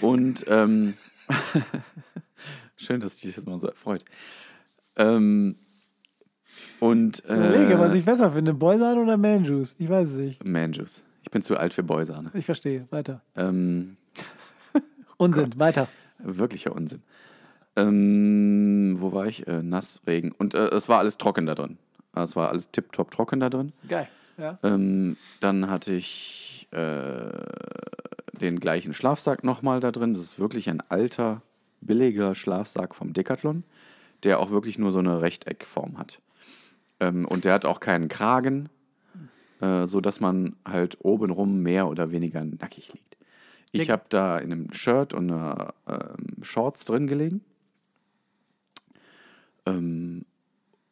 [0.00, 0.94] Und ähm,
[2.76, 4.04] schön, dass dich das mal so erfreut.
[4.96, 5.56] Ähm,
[6.80, 9.76] und äh, Überlege, was ich besser finde, Boysahne oder Manjuice?
[9.78, 10.44] Ich weiß es nicht.
[10.44, 11.04] Manjuice.
[11.22, 12.30] Ich bin zu alt für Boysahne.
[12.34, 12.86] Ich verstehe.
[12.90, 13.22] Weiter.
[13.36, 13.96] Ähm,
[15.16, 15.88] Unsinn, weiter.
[16.18, 17.02] wirklicher Unsinn.
[17.76, 19.46] Ähm, wo war ich?
[19.46, 20.32] Äh, nass, Regen.
[20.32, 21.78] Und äh, es war alles trocken da drin.
[22.14, 23.72] Es war alles tipptopp trocken da drin.
[23.88, 24.08] Geil.
[24.38, 24.58] Ja.
[24.62, 27.30] Ähm, dann hatte ich äh,
[28.40, 30.12] den gleichen Schlafsack nochmal da drin.
[30.12, 31.42] Das ist wirklich ein alter,
[31.80, 33.64] billiger Schlafsack vom Decathlon,
[34.24, 36.20] der auch wirklich nur so eine Rechteckform hat.
[37.00, 38.68] Ähm, und der hat auch keinen Kragen,
[39.60, 43.16] äh, sodass man halt obenrum mehr oder weniger nackig liegt.
[43.72, 47.44] Ich habe da in einem Shirt und einer ähm, Shorts drin gelegen.
[49.66, 50.24] Ähm,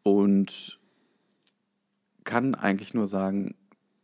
[0.02, 0.78] und
[2.24, 3.54] kann eigentlich nur sagen,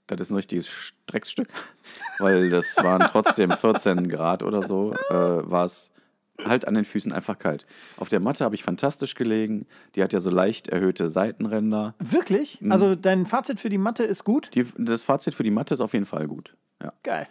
[0.07, 1.49] das ist ein richtiges Drecksstück,
[2.19, 5.94] weil das waren trotzdem 14 Grad oder so, äh, war es
[6.43, 7.67] halt an den Füßen einfach kalt.
[7.97, 9.67] Auf der Matte habe ich fantastisch gelegen.
[9.95, 11.95] Die hat ja so leicht erhöhte Seitenränder.
[11.99, 12.61] Wirklich?
[12.69, 14.51] Also dein Fazit für die Mathe ist gut?
[14.55, 16.57] Die, das Fazit für die Matte ist auf jeden Fall gut.
[16.83, 16.93] Ja.
[17.03, 17.29] Geil.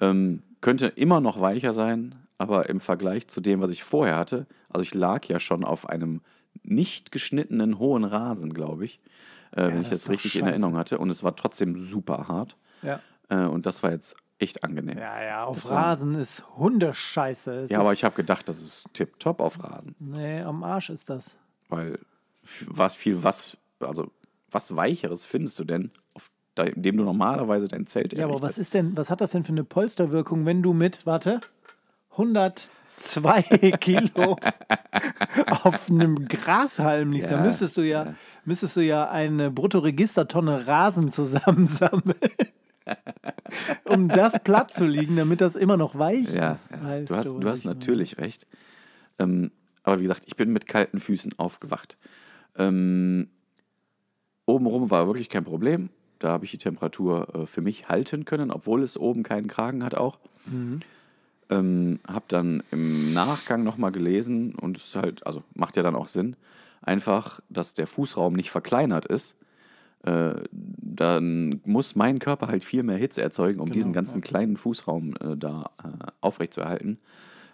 [0.00, 4.46] Ähm, könnte immer noch weicher sein, aber im Vergleich zu dem, was ich vorher hatte,
[4.68, 6.20] also ich lag ja schon auf einem
[6.62, 9.00] nicht geschnittenen hohen Rasen, glaube ich,
[9.52, 10.50] äh, wenn ich das das richtig in scheiße.
[10.50, 10.98] Erinnerung hatte.
[10.98, 12.56] Und es war trotzdem super hart.
[12.82, 13.00] Ja.
[13.28, 14.98] Äh, und das war jetzt echt angenehm.
[14.98, 17.54] Ja, ja, auf Das war- Rasen ist Hundescheiße.
[17.60, 19.94] Es Ja, aber ich habe gedacht, das ist tipptopp auf Rasen.
[19.98, 21.36] Nee, am Arsch ist das.
[21.68, 21.98] Weil
[22.66, 24.10] was viel was, also
[24.50, 28.58] was Weicheres findest du denn, auf de- dem du normalerweise dein Zelt Ja, aber was
[28.58, 31.40] ist denn, was hat das denn für eine Polsterwirkung, wenn du mit, warte,
[32.10, 33.42] 102
[33.80, 34.36] Kilo
[35.62, 37.30] auf einem Grashalm liegst?
[37.30, 42.14] da Ja, müsstest du ja, müsstest du ja eine Bruttoregistertonne Rasen zusammensammeln.
[43.84, 46.72] Um das platt zu liegen, damit das immer noch weich Ja, ist.
[46.72, 46.78] ja.
[46.78, 47.78] Du hast, was du hast ich meine?
[47.78, 48.46] natürlich recht.
[49.18, 49.50] Ähm,
[49.82, 51.98] aber wie gesagt, ich bin mit kalten Füßen aufgewacht.
[52.56, 53.28] Ähm,
[54.46, 55.90] obenrum war wirklich kein Problem.
[56.18, 59.84] Da habe ich die Temperatur äh, für mich halten können, obwohl es oben keinen Kragen
[59.84, 60.18] hat auch.
[61.50, 65.94] Ähm, habe dann im Nachgang nochmal gelesen und es ist halt, also macht ja dann
[65.94, 66.36] auch Sinn,
[66.80, 69.36] einfach, dass der Fußraum nicht verkleinert ist.
[70.04, 75.14] Äh, dann muss mein Körper halt viel mehr Hitze erzeugen, um diesen ganzen kleinen Fußraum
[75.20, 75.88] äh, da äh,
[76.20, 76.98] aufrechtzuerhalten,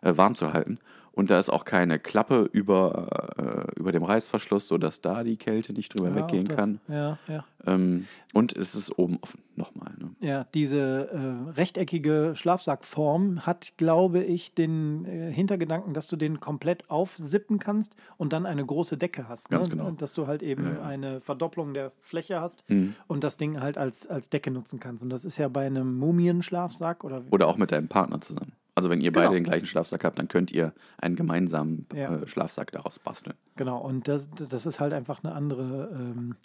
[0.02, 0.78] äh, warm zu halten.
[1.12, 5.72] Und da ist auch keine Klappe über, äh, über dem Reißverschluss, sodass da die Kälte
[5.72, 6.80] nicht drüber Ja, weggehen das- kann.
[6.88, 7.44] Ja, ja.
[7.66, 9.92] Ähm, und es ist oben offen, nochmal.
[9.98, 10.10] Ne?
[10.20, 16.90] Ja, diese äh, rechteckige Schlafsackform hat, glaube ich, den äh, Hintergedanken, dass du den komplett
[16.90, 19.50] aufsippen kannst und dann eine große Decke hast.
[19.50, 19.76] Ganz ne?
[19.76, 19.90] genau.
[19.92, 22.94] Dass du halt eben eine Verdopplung der Fläche hast Mhm.
[23.06, 25.02] und das Ding halt als, als Decke nutzen kannst.
[25.02, 28.52] Und das ist ja bei einem Mumienschlafsack oder Oder auch mit deinem Partner zusammen.
[28.74, 29.26] Also wenn ihr Genau.
[29.26, 32.14] beide den gleichen Schlafsack habt, dann könnt ihr einen gemeinsamen Ja.
[32.16, 33.36] äh, Schlafsack daraus basteln.
[33.56, 36.36] Genau, und das, das ist halt einfach eine andere, ähm,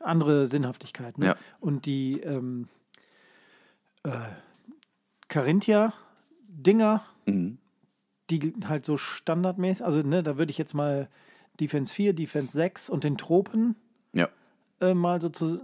[0.00, 1.18] andere Sinnhaftigkeit.
[1.18, 1.26] Ne?
[1.26, 1.36] Ja.
[1.60, 2.68] Und die ähm,
[4.04, 4.10] äh,
[5.28, 7.58] Carinthia-Dinger, Mhm.
[8.30, 11.08] die halt so standardmäßig, also ne, da würde ich jetzt mal
[11.60, 13.76] Defense 4, Defense 6 und den Tropen
[14.12, 14.28] Ja.
[14.80, 15.60] äh, mal so zu,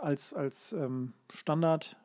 [0.00, 1.96] als, als ähm, Standard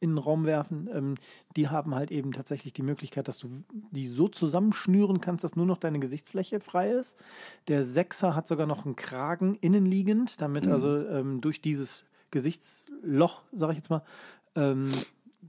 [0.00, 0.88] in den Raum werfen.
[0.92, 1.14] Ähm,
[1.56, 3.48] die haben halt eben tatsächlich die Möglichkeit, dass du
[3.92, 7.16] die so zusammenschnüren kannst, dass nur noch deine Gesichtsfläche frei ist.
[7.68, 10.72] Der Sechser hat sogar noch einen Kragen innenliegend, damit Mhm.
[10.72, 14.02] also ähm, durch dieses Gesichtsloch, sage ich jetzt mal,
[14.56, 14.90] ähm,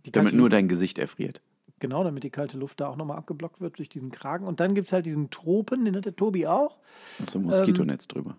[0.05, 1.41] die Damit nur dein Gesicht erfriert.
[1.79, 4.45] Genau, damit die kalte Luft da auch nochmal abgeblockt wird durch diesen Kragen.
[4.45, 6.77] Und dann gibt es halt diesen Tropen, den hat der Tobi auch.
[7.17, 8.37] Und so ein Moskitonetz drüber.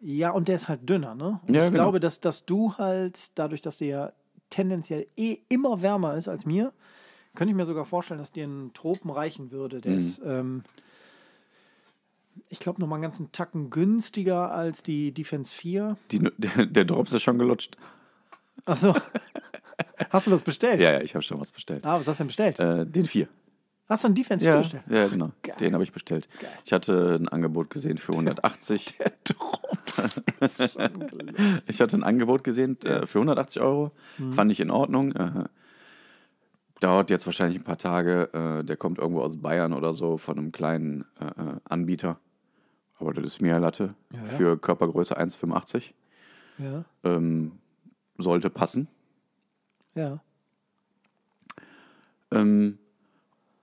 [0.00, 1.40] Ja, und der ist halt dünner, ne?
[1.48, 1.84] Ja, ich genau.
[1.84, 4.12] glaube, dass, dass du halt, dadurch, dass der ja
[4.54, 6.72] tendenziell eh immer wärmer ist als mir,
[7.34, 9.78] könnte ich mir sogar vorstellen, dass dir ein Tropen reichen würde.
[9.78, 9.80] Mhm.
[9.82, 10.62] Der ist, ähm,
[12.48, 15.96] ich glaube, nochmal einen ganzen Tacken günstiger als die Defense 4.
[16.12, 17.76] Die, der, der Drops ist schon gelutscht.
[18.64, 18.94] Achso.
[20.10, 20.80] hast du das bestellt?
[20.80, 21.84] Ja, ja, ich habe schon was bestellt.
[21.84, 22.60] Ah, was hast du denn bestellt?
[22.60, 23.28] Äh, den vier.
[23.88, 24.82] Hast du einen Defense 4 Ja, bestellt?
[24.88, 25.30] ja, genau.
[25.42, 25.56] Geil.
[25.60, 26.28] Den habe ich bestellt.
[26.64, 28.96] Ich hatte ein Angebot gesehen für 180.
[28.98, 31.10] Der Drops ist schon.
[31.66, 33.92] Ich hatte ein Angebot gesehen äh, für 180 Euro.
[34.18, 34.32] Mhm.
[34.32, 35.12] Fand ich in Ordnung.
[35.12, 35.44] Äh,
[36.80, 38.30] dauert jetzt wahrscheinlich ein paar Tage.
[38.32, 42.18] Äh, der kommt irgendwo aus Bayern oder so von einem kleinen äh, äh, Anbieter.
[42.98, 43.94] Aber das ist mir Latte.
[44.12, 44.22] ja.
[44.36, 45.92] Für Körpergröße 1,85.
[46.58, 47.52] Ja, Ähm,
[48.16, 48.88] sollte passen.
[49.94, 50.20] ja.
[52.30, 52.78] Ähm,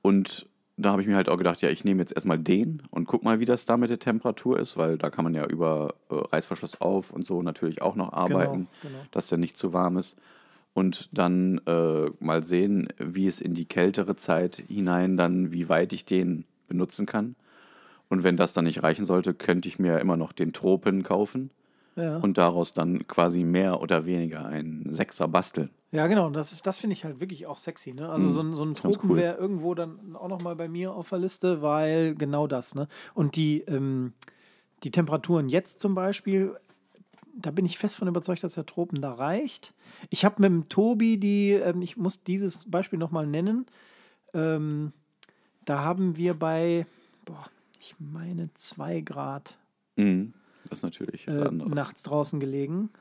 [0.02, 3.06] und da habe ich mir halt auch gedacht, ja, ich nehme jetzt erstmal den und
[3.06, 5.94] guck mal, wie das da mit der Temperatur ist, weil da kann man ja über
[6.10, 8.98] äh, Reißverschluss auf und so natürlich auch noch arbeiten, genau.
[9.12, 10.18] dass der nicht zu warm ist.
[10.74, 15.92] Und dann äh, mal sehen, wie es in die kältere Zeit hinein dann, wie weit
[15.92, 17.36] ich den benutzen kann.
[18.08, 21.52] Und wenn das dann nicht reichen sollte, könnte ich mir immer noch den Tropen kaufen
[21.96, 22.18] Ja.
[22.18, 25.70] und daraus dann quasi mehr oder weniger einen Sechser basteln.
[25.92, 26.30] Ja, genau.
[26.30, 27.94] Das, das finde ich halt wirklich auch sexy.
[27.94, 28.08] Ne?
[28.08, 29.18] Also so, ein- so ein Tropen cool.
[29.18, 32.76] wäre irgendwo dann auch noch mal bei mir auf der Liste, weil genau das.
[32.76, 32.88] Ne?
[33.14, 34.14] Und die, ähm,
[34.84, 36.56] die Temperaturen jetzt zum Beispiel,
[37.36, 39.74] da bin ich fest von überzeugt, dass der Tropen da reicht.
[40.10, 43.66] Ich habe mit dem Tobi die, ähm, ich muss dieses Beispiel noch mal nennen.
[44.34, 44.94] Ähm,
[45.66, 46.86] da haben wir bei,
[47.26, 47.44] boah,
[47.82, 49.58] ich meine zwei Grad
[49.98, 50.34] Mhm.
[50.72, 52.92] Das ist natürlich äh, nachts draußen gelegen.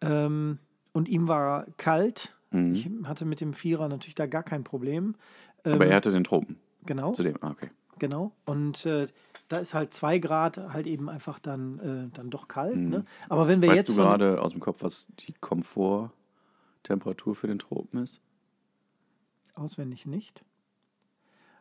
[0.00, 0.58] Ähm,
[0.94, 2.34] und ihm war kalt.
[2.50, 2.74] Mhm.
[2.74, 5.16] Ich hatte mit dem Vierer natürlich da gar kein Problem.
[5.64, 6.58] Aber er hatte den Tropen.
[6.86, 7.68] Genau, Zudem, ah, okay.
[7.98, 8.32] genau.
[8.46, 9.06] Und äh,
[9.48, 12.78] da ist halt zwei Grad halt eben einfach dann, äh, dann doch kalt.
[12.78, 13.04] Ne?
[13.28, 13.72] Aber wenn wir Mhm.
[13.72, 18.22] Weißt jetzt du gerade aus dem Kopf, was die Komforttemperatur für den Tropen ist?
[19.56, 20.42] auswendig nicht.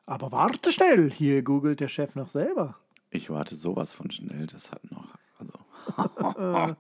[0.06, 2.78] Aber warte schnell, hier googelt der Chef noch selber.
[3.10, 5.16] Ich warte sowas von schnell, das hat noch.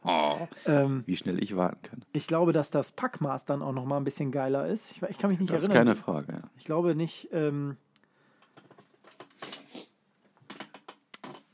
[0.65, 2.05] Ähm, wie schnell ich warten kann.
[2.13, 4.91] ich glaube, dass das Packmaß dann auch noch mal ein bisschen geiler ist.
[4.91, 5.85] Ich, ich kann mich nicht Das ist erinnern.
[5.87, 6.33] keine Frage.
[6.33, 6.49] Ja.
[6.57, 7.29] Ich glaube nicht.
[7.31, 7.77] Ähm,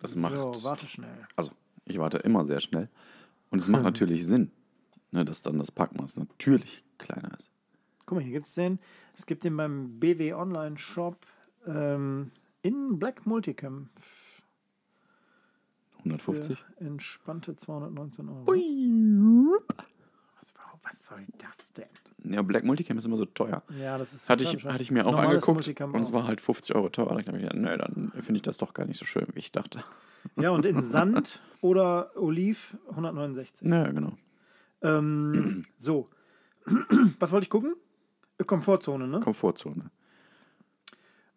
[0.02, 0.34] Das macht.
[0.34, 1.28] so, warte schnell.
[1.36, 1.52] Also,
[1.86, 2.90] ich warte immer sehr schnell.
[3.50, 4.52] Und es macht natürlich Sinn,
[5.12, 7.50] ne, dass dann das Packmaß natürlich kleiner ist.
[8.06, 8.80] Guck mal, hier gibt es den.
[9.16, 11.18] Es gibt den beim BW Online Shop
[11.66, 13.90] ähm, in Black Multicam.
[16.06, 16.58] 150?
[16.58, 18.46] Für entspannte 219 Euro.
[20.38, 21.86] Was, was soll das denn?
[22.24, 23.64] Ja, Black Multicam ist immer so teuer.
[23.80, 26.28] Ja, das ist Hatte ich, hatte ich mir auch Normales angeguckt Multicam und es war
[26.28, 27.16] halt 50 Euro teurer.
[27.16, 29.40] Da habe ich gedacht, nee, dann finde ich das doch gar nicht so schön, wie
[29.40, 29.84] ich dachte.
[30.36, 33.68] Ja, und in Sand oder Oliv 169.
[33.68, 34.14] Ja, genau.
[34.82, 36.10] Ähm, so.
[37.20, 37.76] Was wollte ich gucken?
[38.46, 39.20] Komfortzone, ne?
[39.20, 39.92] Komfortzone.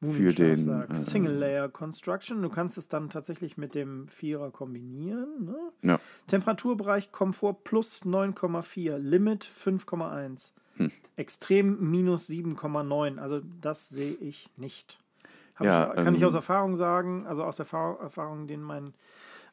[0.01, 2.41] Für den, äh, Single Layer Construction.
[2.43, 5.45] Du kannst es dann tatsächlich mit dem Vierer kombinieren.
[5.45, 5.59] Ne?
[5.83, 6.01] Ja.
[6.29, 10.93] Temperaturbereich Komfort plus 9,4, Limit 5,1, Hm.
[11.17, 13.19] Extrem minus 7,9.
[13.19, 14.99] Also das sehe ich nicht.
[15.61, 18.95] Ja, ich, kann ich ähm, aus Erfahrung sagen, also aus Erfahrung, Erfahrung den mein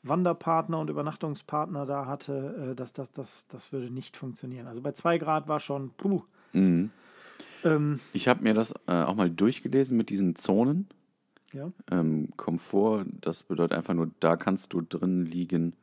[0.04, 4.68] Wanderpartner und Übernachtungspartner da hatte, äh, dass das, das, das würde nicht funktionieren.
[4.68, 6.22] Also bei 2 Grad war schon, puh.
[6.54, 6.92] Mhm.
[7.66, 10.88] Ähm, Ich habe mir das äh, auch mal durchgelesen mit diesen Zonen.
[11.52, 11.72] ja.
[11.92, 15.74] Ähm, Komfort, das bedeutet einfach nur, da kannst du drin liegen,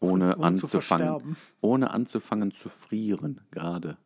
[0.00, 1.36] ohne Ohne zu anzufangen.
[1.60, 3.98] Ohne anzufangen zu frieren, gerade.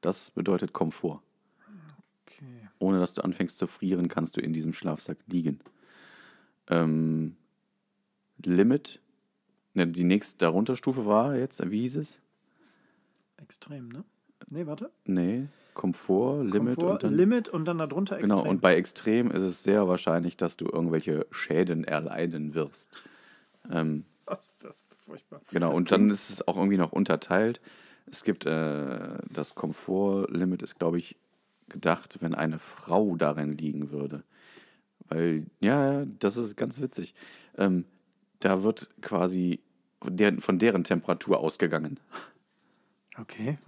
[0.00, 1.20] Das bedeutet Komfort.
[2.22, 2.68] Okay.
[2.78, 5.60] Ohne dass du anfängst zu frieren, kannst du in diesem Schlafsack liegen.
[6.68, 7.36] Ähm,
[8.44, 9.00] Limit,
[9.74, 12.20] ne, die nächste darunter Stufe war jetzt, wie hieß es?
[13.38, 14.04] Extrem, ne?
[14.50, 14.90] Nee, warte.
[15.04, 17.14] Nee, Komfort, Limit Komfort, und dann.
[17.14, 18.38] Limit und dann darunter extrem.
[18.38, 22.90] Genau, und bei Extrem ist es sehr wahrscheinlich, dass du irgendwelche Schäden erleiden wirst.
[23.70, 24.04] Ähm,
[24.38, 25.40] ist das furchtbar.
[25.50, 27.60] genau, das und dann ist es auch irgendwie noch unterteilt.
[28.10, 31.16] Es gibt äh, das Komfortlimit, ist glaube ich
[31.68, 34.24] gedacht, wenn eine Frau darin liegen würde.
[35.08, 37.14] Weil, ja, ja, das ist ganz witzig.
[37.56, 37.84] Ähm,
[38.40, 39.60] da wird quasi
[40.00, 41.98] von deren, von deren Temperatur ausgegangen.
[43.20, 43.58] Okay.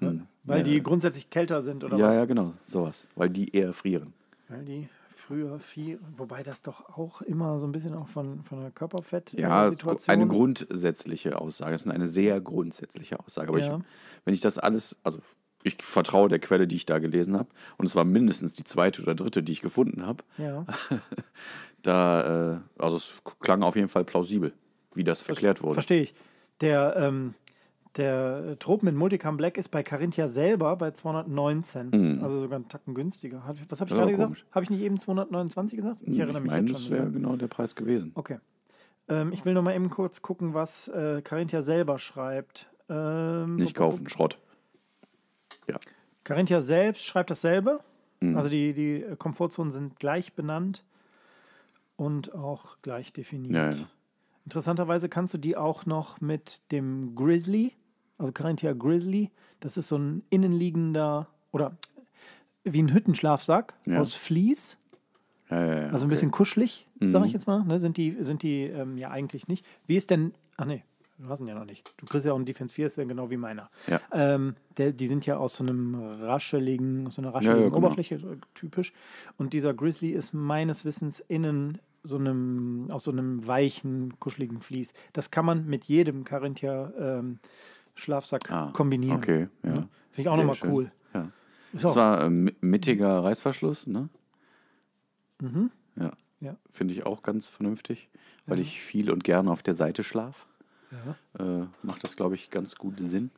[0.44, 2.14] Weil die grundsätzlich kälter sind oder ja, was?
[2.16, 3.06] ja, genau, sowas.
[3.14, 4.12] Weil die eher frieren.
[4.48, 8.58] Weil die früher viel, wobei das doch auch immer so ein bisschen auch von, von
[8.58, 10.12] der Ja, Körperfett-Situation.
[10.14, 11.72] eine grundsätzliche Aussage.
[11.72, 13.48] Das ist eine sehr grundsätzliche Aussage.
[13.48, 13.76] Aber Ja.
[13.76, 13.82] ich,
[14.24, 15.18] wenn ich das alles, also
[15.62, 19.02] ich vertraue der Quelle, die ich da gelesen habe, und es war mindestens die zweite
[19.02, 20.64] oder dritte, die ich gefunden habe, Ja,
[21.82, 24.52] da, äh, also es klang auf jeden Fall plausibel,
[24.94, 25.74] wie das verklärt wurde.
[25.74, 26.14] verstehe ich.
[26.60, 27.34] Der, ähm,
[27.96, 32.20] der Tropen in Multicam Black ist bei Carinthia selber bei 219.
[32.22, 33.42] Also sogar einen Tacken günstiger.
[33.68, 34.44] Was habe ich gerade gesagt?
[34.53, 36.03] Habe ich nicht eben 229 gesagt?
[36.03, 36.92] Ich erinnere mich meine, jetzt das schon.
[36.92, 37.12] wäre wieder.
[37.12, 38.12] genau der Preis gewesen.
[38.14, 38.38] Okay.
[39.09, 42.70] Ähm, ich will noch mal eben kurz gucken, was äh, Carinthia selber schreibt.
[42.88, 44.38] Ähm, Nicht kaufen, Schrott.
[45.68, 45.76] Ja.
[46.24, 47.81] Carinthia selbst schreibt dasselbe.
[48.20, 48.37] Mhm.
[48.37, 50.85] Also die, die Komfortzonen sind gleich benannt
[51.96, 53.74] und auch gleich definiert.
[53.74, 53.87] Ja, ja.
[54.44, 57.72] Interessanterweise kannst du die auch noch mit dem Grizzly,
[58.20, 59.30] also Carinthia Grizzly,
[59.61, 61.72] das ist so ein innenliegender oder
[62.64, 64.00] wie ein Hüttenschlafsack Ja.
[64.00, 64.76] aus Vlies,
[65.50, 66.06] Ja, ja, also ein okay.
[66.09, 67.09] bisschen kuschelig, Mhm.
[67.09, 67.64] sage ich jetzt mal.
[67.64, 67.80] Ne?
[67.80, 69.66] Sind die, sind die ähm, ja eigentlich nicht.
[69.87, 70.85] Wie ist denn, ach nee,
[71.18, 71.92] du hast ihn ja noch nicht.
[71.96, 73.68] Du kriegst ja auch einen Defense 4, ist ja genau wie meiner.
[73.88, 74.00] Ja.
[74.12, 77.78] Ähm, der, die sind ja aus so einem rascheligen, aus so einer rascheligen genau.
[77.78, 78.92] Oberfläche so typisch.
[79.38, 84.94] Und dieser Grizzly ist meines Wissens innen so einem, aus so einem weichen, kuscheligen Vlies.
[85.12, 87.38] Das kann man mit jedem Carinthia ähm,
[88.00, 89.16] Schlafsack Ah, kombinieren.
[89.18, 89.70] Okay, ja.
[89.72, 90.90] Finde ich auch nochmal cool.
[91.14, 91.30] Ja.
[91.72, 94.08] Ist Das war äh, mi- mittiger Reißverschluss, ne?
[95.40, 95.70] Mhm.
[95.96, 96.10] Ja.
[96.40, 96.56] Ja.
[96.70, 98.08] Finde ich auch ganz vernünftig,
[98.46, 100.46] weil ich viel und gerne auf der Seite schlafe.
[101.36, 101.62] Ja.
[101.62, 103.30] Äh, macht das, glaube ich, ganz gut Sinn.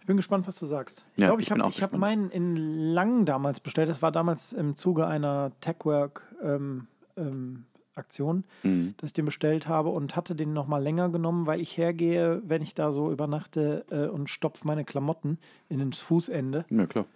[0.00, 1.04] Ich bin gespannt, was du sagst.
[1.16, 2.54] Ich Ja, glaube, ich ich habe hab meinen in
[2.94, 3.88] Lang damals bestellt.
[3.88, 6.86] Das war damals im Zuge einer Techwork ähm,
[7.16, 7.64] ähm,
[7.96, 8.94] Aktion, Mhm.
[8.98, 12.42] dass ich den bestellt habe und hatte den noch mal länger genommen, weil ich hergehe,
[12.44, 16.64] wenn ich da so übernachte äh, und stopfe meine Klamotten in ins Fußende.
[16.70, 17.06] Ja, klar.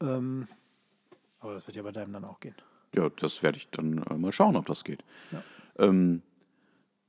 [0.00, 0.48] Ähm,
[1.40, 2.54] aber das wird ja bei deinem dann auch gehen.
[2.94, 5.04] Ja, das werde ich dann äh, mal schauen, ob das geht.
[5.30, 5.42] Ja.
[5.78, 6.22] Ähm,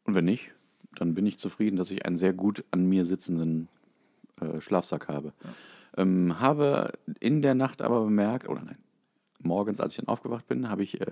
[0.05, 0.51] und wenn nicht,
[0.95, 3.67] dann bin ich zufrieden, dass ich einen sehr gut an mir sitzenden
[4.41, 5.33] äh, Schlafsack habe.
[5.97, 8.77] Ähm, habe in der Nacht aber bemerkt, oder nein,
[9.41, 11.05] morgens, als ich dann aufgewacht bin, habe ich äh,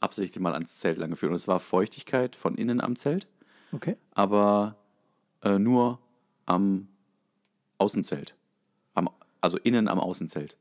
[0.00, 1.30] absichtlich mal ans Zelt lang geführt.
[1.30, 3.28] Und es war Feuchtigkeit von innen am Zelt,
[3.72, 3.96] Okay.
[4.12, 4.76] aber
[5.42, 5.98] äh, nur
[6.46, 6.88] am
[7.78, 8.34] Außenzelt.
[8.94, 9.08] Am,
[9.40, 10.56] also innen am Außenzelt.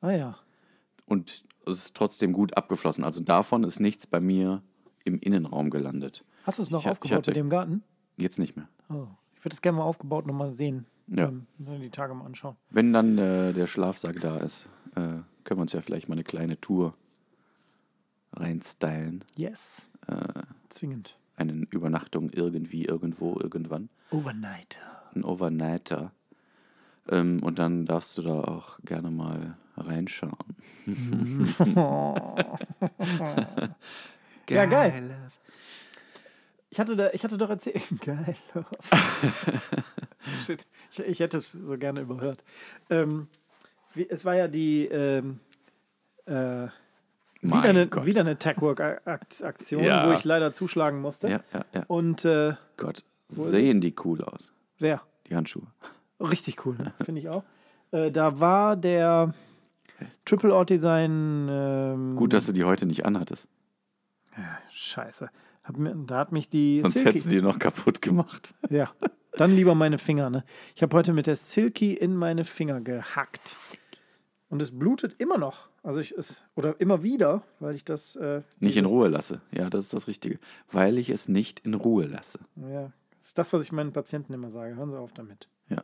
[0.00, 0.38] Ah ja.
[1.06, 3.04] Und es ist trotzdem gut abgeflossen.
[3.04, 4.62] Also davon ist nichts bei mir
[5.04, 6.24] im Innenraum gelandet.
[6.44, 7.82] Hast du es noch Ich aufgebaut hatte- bei dem Garten?
[8.16, 8.68] Jetzt nicht mehr.
[8.88, 9.06] Oh.
[9.36, 10.86] Ich würde es gerne mal aufgebaut noch mal sehen.
[11.08, 11.28] Ja.
[11.28, 12.56] Ähm, die Tage mal anschauen.
[12.70, 15.00] Wenn dann äh, der Schlafsack da ist, äh,
[15.44, 16.94] können wir uns ja vielleicht mal eine kleine Tour
[18.32, 19.24] reinstylen.
[19.36, 19.90] Yes.
[20.06, 20.42] Äh.
[20.68, 21.16] Zwingend.
[21.36, 23.88] Eine Übernachtung irgendwie, irgendwo, irgendwann.
[24.10, 24.78] Overnight.
[25.14, 26.12] Ein Overnighter.
[27.08, 30.56] Ähm, und dann darfst du da auch gerne mal reinschauen.
[34.50, 35.16] Ja, geil.
[36.70, 37.82] Ich hatte, da, ich hatte doch erzählt.
[38.00, 38.34] Geil.
[40.46, 40.66] Shit.
[40.90, 42.42] Ich, ich hätte es so gerne überhört.
[42.88, 43.28] Ähm,
[43.94, 45.40] wie, es war ja die ähm,
[46.24, 46.68] äh,
[47.42, 48.06] wieder eine, Gott.
[48.06, 50.08] wieder eine Techwork-Aktion, Ja.
[50.08, 51.28] wo ich leider zuschlagen musste.
[51.28, 51.84] Ja, ja, ja.
[51.88, 55.02] Und äh, Gott, sehen die cool aus, wer?
[55.28, 55.66] die Handschuhe.
[56.20, 57.44] Richtig cool, finde ich auch.
[57.90, 59.34] Äh, da war der
[60.24, 61.48] Triple Out Design.
[61.50, 63.48] Ähm, Gut, dass du die heute nicht anhattest.
[64.70, 65.28] Scheiße.
[65.64, 68.54] Hab mir, da hat mich die Sonst Silky- hättest du die noch kaputt gemacht.
[68.70, 68.90] Ja,
[69.36, 70.30] dann lieber meine Finger.
[70.30, 70.44] Ne?
[70.74, 73.78] Ich habe heute mit der Silky in meine Finger gehackt.
[74.48, 75.68] Und es blutet immer noch.
[75.82, 79.40] Also ich es oder immer wieder, weil ich das äh, Nicht in Ruhe lasse.
[79.50, 80.38] Ja, das ist das Richtige.
[80.70, 82.38] Weil ich es nicht in Ruhe lasse.
[82.56, 84.76] Ja, das ist das, was ich meinen Patienten immer sage.
[84.76, 85.48] Hören Sie auf damit.
[85.68, 85.82] Ja.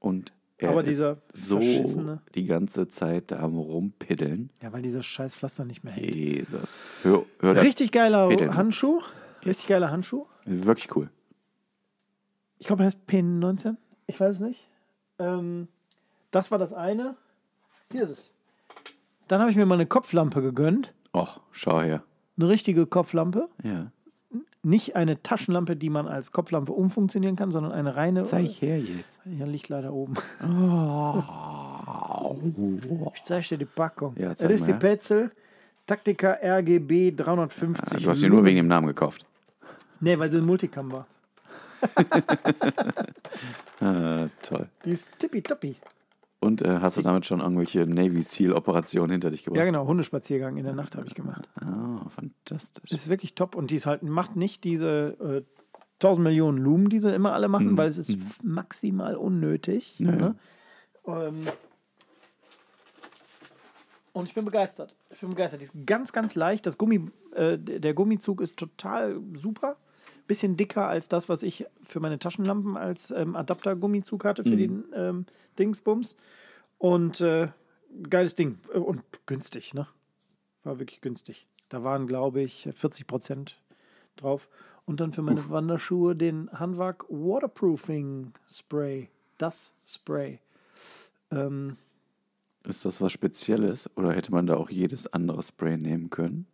[0.00, 1.60] Und er Aber ist dieser so
[2.34, 4.50] die ganze Zeit da am Rumpiddeln.
[4.60, 6.16] Ja, weil dieser scheiß Pflaster nicht mehr hält.
[6.16, 6.76] Jesus.
[7.04, 7.62] Hör, hör.
[7.62, 8.56] Richtig geiler Pedeln.
[8.56, 9.00] Handschuh.
[9.46, 10.26] Richtig geiler Handschuh.
[10.44, 11.10] Wirklich cool.
[12.58, 13.76] Ich glaube, er heißt P19.
[14.08, 14.68] Ich weiß es nicht.
[15.20, 15.68] Ähm,
[16.32, 17.16] das war das eine.
[17.92, 18.32] Hier ist es.
[19.28, 20.92] Dann habe ich mir mal eine Kopflampe gegönnt.
[21.14, 22.02] Och, schau her.
[22.36, 23.48] Eine richtige Kopflampe.
[23.62, 23.92] Ja.
[24.62, 28.24] Nicht eine Taschenlampe, die man als Kopflampe umfunktionieren kann, sondern eine reine.
[28.24, 29.20] Zeig her jetzt.
[29.24, 30.14] Ja, liegt leider oben.
[30.42, 31.22] Oh.
[33.14, 34.14] Ich zeige dir die Packung.
[34.18, 34.72] Ja, das ist die.
[34.72, 35.30] Petzel
[35.86, 38.02] Taktika RGB 350.
[38.02, 39.24] Du hast sie nur wegen dem Namen gekauft.
[40.00, 41.06] Nee, weil sie ein Multicam war.
[43.80, 44.68] Äh, toll.
[44.84, 45.76] Die ist tippitoppi.
[46.40, 49.58] Und äh, hast du damit schon irgendwelche Navy SEAL-Operationen hinter dich gebracht?
[49.58, 49.86] Ja, genau.
[49.88, 51.48] Hundespaziergang in der Nacht habe ich gemacht.
[51.60, 52.92] Ah, fantastisch.
[52.92, 55.44] ist wirklich top und die ist halt, macht nicht diese äh,
[56.00, 59.98] 1000 Millionen Lumen, die sie immer alle machen, weil es ist f- maximal unnötig.
[59.98, 60.36] Ne?
[61.08, 61.34] Ähm,
[64.12, 64.94] und ich bin begeistert.
[65.10, 65.60] Ich bin begeistert.
[65.60, 66.66] Die ist ganz, ganz leicht.
[66.66, 69.76] Das Gummi, äh, der Gummizug ist total super.
[70.28, 74.84] Bisschen dicker als das, was ich für meine Taschenlampen als ähm, Adapter-Gummizug hatte für den
[74.94, 75.26] ähm,
[75.58, 76.16] Dingsbums.
[76.78, 77.48] Und äh,
[78.08, 78.58] geiles Ding.
[78.72, 79.88] Äh, Und günstig, ne?
[80.62, 81.46] War wirklich günstig.
[81.68, 83.58] Da waren, glaube ich, 40 Prozent
[84.16, 84.48] drauf.
[84.84, 89.08] Und dann für meine Wanderschuhe den Hanwag Waterproofing Spray.
[89.38, 90.40] Das Spray.
[91.30, 91.76] Ähm,
[92.64, 96.46] Ist das was Spezielles oder hätte man da auch jedes andere Spray nehmen können?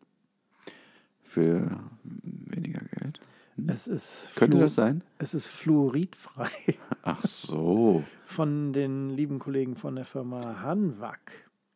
[1.22, 3.20] Für weniger Geld?
[3.68, 5.02] Es ist Könnte fluor- das sein?
[5.18, 6.48] Es ist fluoridfrei
[7.02, 8.02] Ach so.
[8.24, 11.18] von den lieben Kollegen von der Firma Hanwag.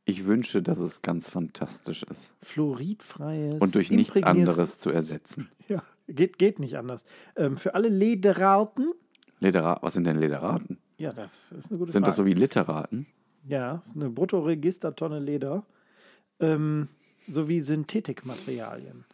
[0.04, 3.60] Ich wünsche, dass es ganz fantastisch ist Fluoridfreies.
[3.60, 5.48] und durch nichts anderes zu ersetzen.
[5.68, 7.04] Ja, geht, geht nicht anders.
[7.36, 8.92] Ähm, für alle Lederarten.
[9.40, 10.78] Lederat, was sind denn Lederaten?
[10.96, 12.06] Ja, das ist eine gute Sind Frage.
[12.08, 13.06] das so wie Literaten?
[13.46, 15.66] Ja, ist eine Bruttoregistertonne Leder.
[16.40, 16.88] Ähm,
[17.28, 19.04] sowie Synthetikmaterialien.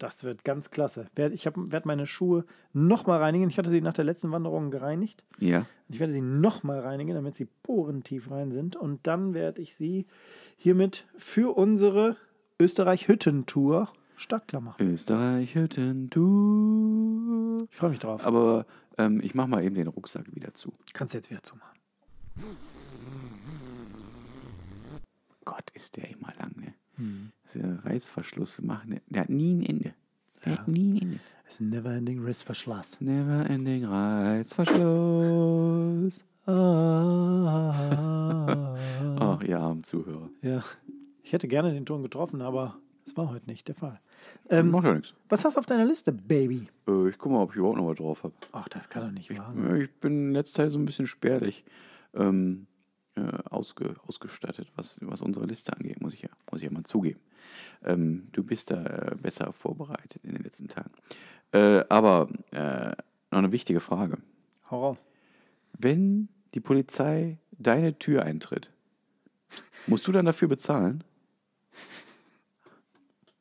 [0.00, 1.08] Das wird ganz klasse.
[1.14, 3.50] Ich werde meine Schuhe nochmal reinigen.
[3.50, 5.26] Ich hatte sie nach der letzten Wanderung gereinigt.
[5.38, 5.66] Ja.
[5.90, 8.76] Ich werde sie nochmal reinigen, damit sie porentief rein sind.
[8.76, 10.06] Und dann werde ich sie
[10.56, 12.16] hiermit für unsere
[12.58, 14.82] Österreich-Hütten-Tour startklar machen.
[14.82, 17.66] Österreich Hütten, du.
[17.70, 18.24] Ich freue mich drauf.
[18.24, 18.64] Aber
[18.96, 20.72] ähm, ich mach mal eben den Rucksack wieder zu.
[20.94, 21.78] Kannst du jetzt wieder zumachen.
[25.44, 26.72] Gott, ist der immer lang, ne?
[27.54, 29.89] Dieser Reißverschluss machen, der hat nie ein Ende.
[30.46, 31.18] Hat nie ein Ende.
[31.46, 33.00] Es ist ein never-ending Rissverschluss.
[33.00, 36.24] Never ending Reißverschluss.
[39.20, 40.30] Ach, ihr armen Zuhörer.
[40.42, 40.62] ja,
[41.22, 42.76] ich hätte gerne den Ton getroffen, aber
[43.06, 43.98] es war heute nicht der Fall.
[44.48, 45.14] Ähm, Macht ja nichts.
[45.28, 46.68] was hast du auf deiner Liste, Baby?
[46.88, 48.34] Äh, ich guck mal, ob ich überhaupt noch was drauf habe.
[48.52, 49.80] Ach, das kann doch nicht wahr sein.
[49.80, 51.64] Ich bin in letzter Zeit so ein bisschen spärlich
[52.14, 52.66] ähm, äh,
[53.50, 57.20] ausge, ausgestattet, was, was unsere Liste angeht, muss ich ja, muss ich ja mal zugeben.
[57.84, 60.92] Ähm, du bist da äh, besser vorbereitet in den letzten Tagen.
[61.52, 62.90] Äh, aber äh,
[63.30, 64.18] noch eine wichtige Frage.
[64.70, 64.98] Hau raus.
[65.78, 68.72] Wenn die Polizei deine Tür eintritt,
[69.86, 71.04] musst du dann dafür bezahlen?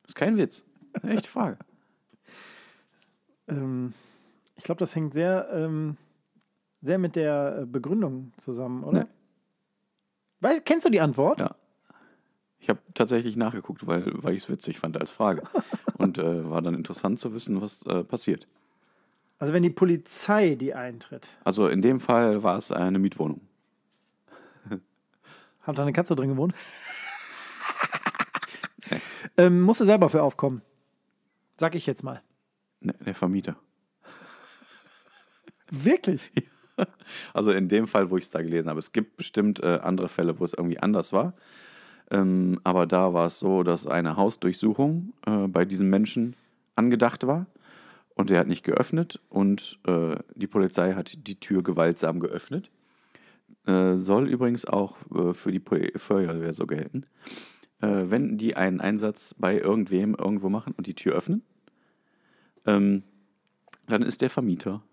[0.02, 0.66] Das ist kein Witz.
[0.94, 1.58] Eine echte Frage.
[3.48, 3.94] Ähm,
[4.56, 5.98] ich glaube, das hängt sehr, ähm,
[6.82, 9.04] sehr mit der äh, Begründung zusammen, oder?
[9.04, 9.10] Nee.
[10.42, 11.40] Weißt, kennst du die Antwort?
[11.40, 11.56] Ja.
[12.60, 15.44] Ich habe tatsächlich nachgeguckt, weil, weil ich es witzig fand als Frage.
[15.98, 18.48] Und äh, war dann interessant zu wissen, was äh, passiert.
[19.38, 23.40] Also wenn die Polizei die eintritt, Also in dem Fall war es eine Mietwohnung.
[25.62, 26.54] hat da eine Katze drin gewohnt?
[29.38, 30.62] ähm, musst du selber für aufkommen.
[31.58, 32.22] Sag ich jetzt mal.
[32.82, 33.56] Ne, der Vermieter.
[35.70, 36.32] Wirklich?
[37.34, 38.80] Also in dem Fall, wo ich es da gelesen habe.
[38.80, 41.34] Es gibt bestimmt äh, andere Fälle, wo es irgendwie anders war.
[42.12, 46.36] Ähm, aber da war es so, dass eine Hausdurchsuchung äh, bei diesem Menschen
[46.76, 47.48] angedacht war.
[48.16, 52.70] Und der hat nicht geöffnet und äh, die Polizei hat die Tür gewaltsam geöffnet.
[53.66, 57.06] Äh, soll übrigens auch äh, für die Pol- Feuerwehr so gelten.
[57.82, 61.44] Äh, wenn die einen Einsatz bei irgendwem irgendwo machen und die Tür öffnen,
[62.66, 63.04] ähm,
[63.88, 64.84] dann ist der Vermieter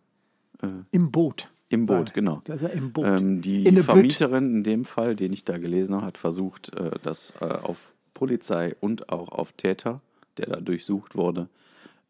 [0.91, 1.51] Im Boot.
[1.69, 1.87] Im.
[1.87, 2.41] Boot, genau.
[2.47, 3.07] Er im Boot.
[3.07, 3.83] Ähm, die In.
[3.83, 7.93] Vermieterin in dem Fall, den ich da gelesen habe, hat versucht, äh, das äh, auf
[8.15, 10.01] Polizei und auch auf Täter,
[10.39, 11.49] der da durchsucht wurde,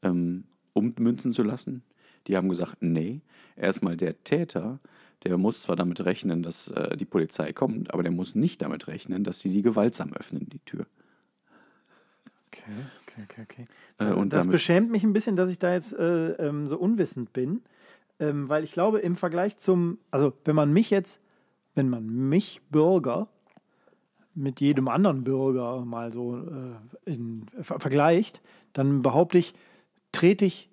[0.03, 1.83] ähm, ummünzen zu lassen.
[2.27, 3.21] Die haben gesagt, nee,
[3.57, 4.79] erstmal der Täter,
[5.25, 8.87] der muss zwar damit rechnen, dass äh, die Polizei kommt, aber der muss nicht damit
[8.89, 10.87] rechnen, dass sie die gewaltsam öffnen, die Tür.
[12.49, 13.67] Okay, okay, okay, okay.
[13.99, 17.33] Äh, Das, das beschämt mich ein bisschen, dass ich da jetzt äh, ähm, so unwissend
[17.33, 17.63] bin,
[18.21, 21.23] ähm, weil ich glaube, im Vergleich zum, also wenn man mich jetzt,
[21.75, 23.29] wenn man mich Bürger
[24.35, 28.43] mit jedem anderen Bürger mal so äh, in, ver vergleicht,
[28.73, 29.55] dann behaupte ich,
[30.13, 30.69] trete ich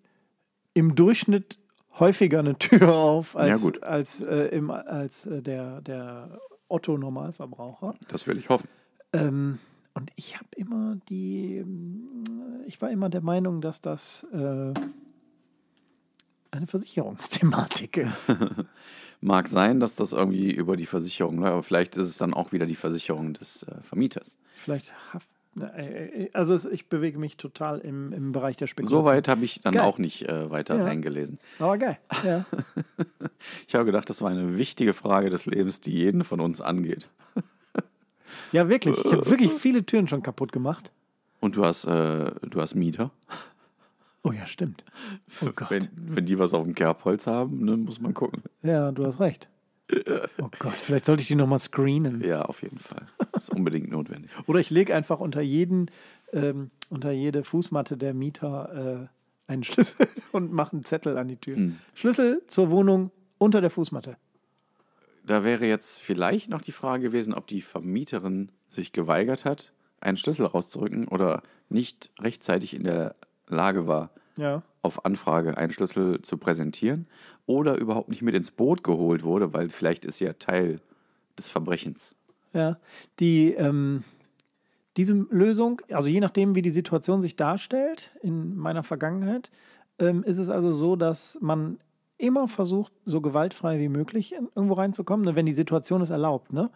[0.73, 1.57] im Durchschnitt
[1.99, 3.83] häufiger eine Tür auf als, Ja, gut.
[3.83, 7.93] als, äh, im, als äh, der, der Otto-Normalverbraucher.
[8.07, 8.67] Das will ich hoffen.
[9.13, 9.59] Ähm,
[9.93, 11.63] und ich habe immer die,
[12.65, 14.73] ich war immer der Meinung, dass das äh,
[16.53, 18.35] eine Versicherungsthematik ist.
[19.21, 22.51] Mag sein, dass das irgendwie über die Versicherung läuft, aber vielleicht ist es dann auch
[22.51, 24.37] wieder die Versicherung des äh, Vermieters.
[24.55, 25.27] Vielleicht Haft.
[25.59, 29.05] äh, äh, Also es, ich bewege mich total im, im Bereich der Spekulation.
[29.05, 29.83] So weit habe ich dann Geil.
[29.83, 30.83] auch nicht äh, weiter Ja.
[30.83, 31.39] reingelesen.
[31.59, 31.97] Aber geil.
[32.23, 32.45] Ja.
[33.67, 37.09] Ich habe gedacht, das war eine wichtige Frage des Lebens, die jeden von uns angeht.
[38.53, 38.97] ja, wirklich.
[39.03, 40.91] Ich habe wirklich viele Türen schon kaputt gemacht.
[41.39, 43.11] Und du hast, äh, du hast Mieter.
[44.23, 44.83] Oh ja, stimmt.
[45.41, 45.69] Oh Gott.
[45.69, 48.41] Wenn, wenn die was auf dem Kerbholz haben, dann muss man gucken.
[48.61, 49.49] Ja, du hast recht.
[50.41, 52.21] Oh Gott, vielleicht sollte ich die nochmal screenen.
[52.21, 53.05] Ja, auf jeden Fall.
[53.33, 54.31] Das ist unbedingt notwendig.
[54.47, 55.91] Oder ich lege einfach unter jeden,
[56.31, 59.09] ähm, unter jede Fußmatte der Mieter
[59.47, 61.71] äh, einen Schlüssel und mache einen Zettel an die Tür.
[61.93, 64.17] Schlüssel zur Wohnung unter der Fußmatte.
[65.25, 70.17] Da wäre jetzt vielleicht noch die Frage gewesen, ob die Vermieterin sich geweigert hat, einen
[70.17, 73.15] Schlüssel rauszurücken oder nicht rechtzeitig in der
[73.53, 74.61] Lage war, Ja.
[74.81, 77.07] auf Anfrage einen Schlüssel zu präsentieren
[77.45, 80.79] oder überhaupt nicht mit ins Boot geholt wurde, weil vielleicht ist sie ja Teil
[81.37, 82.15] des Verbrechens.
[82.53, 82.77] Ja.
[83.19, 84.03] Die, ähm,
[84.97, 89.49] diese Lösung, also je nachdem, wie die Situation sich darstellt in meiner Vergangenheit,
[89.99, 91.79] ähm, ist es also so, dass man
[92.17, 96.53] immer versucht, so gewaltfrei wie möglich irgendwo reinzukommen, ne, wenn die Situation es erlaubt.
[96.53, 96.69] Ne?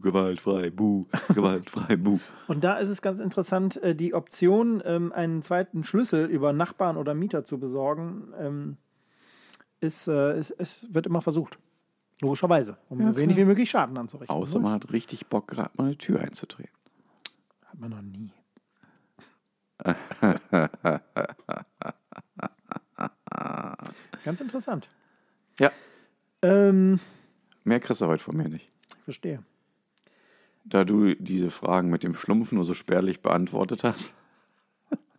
[0.00, 2.18] Buh, gewaltfrei, buh, gewaltfrei, buh.
[2.48, 6.96] Und da ist es ganz interessant, äh, die Option, ähm, einen zweiten Schlüssel über Nachbarn
[6.96, 8.76] oder Mieter zu besorgen, ähm,
[9.80, 11.58] ist, äh, ist, es wird immer versucht.
[12.22, 14.36] Logischerweise, um so wenig wie möglich Schaden anzurichten.
[14.36, 14.64] Außer ne?
[14.64, 16.72] man hat richtig Bock, gerade mal eine Tür einzutreten.
[17.66, 18.30] Hat man noch nie.
[24.24, 24.88] Ganz interessant.
[25.58, 25.70] Ja,
[26.42, 27.00] Ähm,
[27.64, 28.68] mehr kriegst du heute von mir nicht.
[28.98, 29.42] ich verstehe.
[30.70, 34.14] Da du diese Fragen mit dem Schlumpf nur so spärlich beantwortet hast.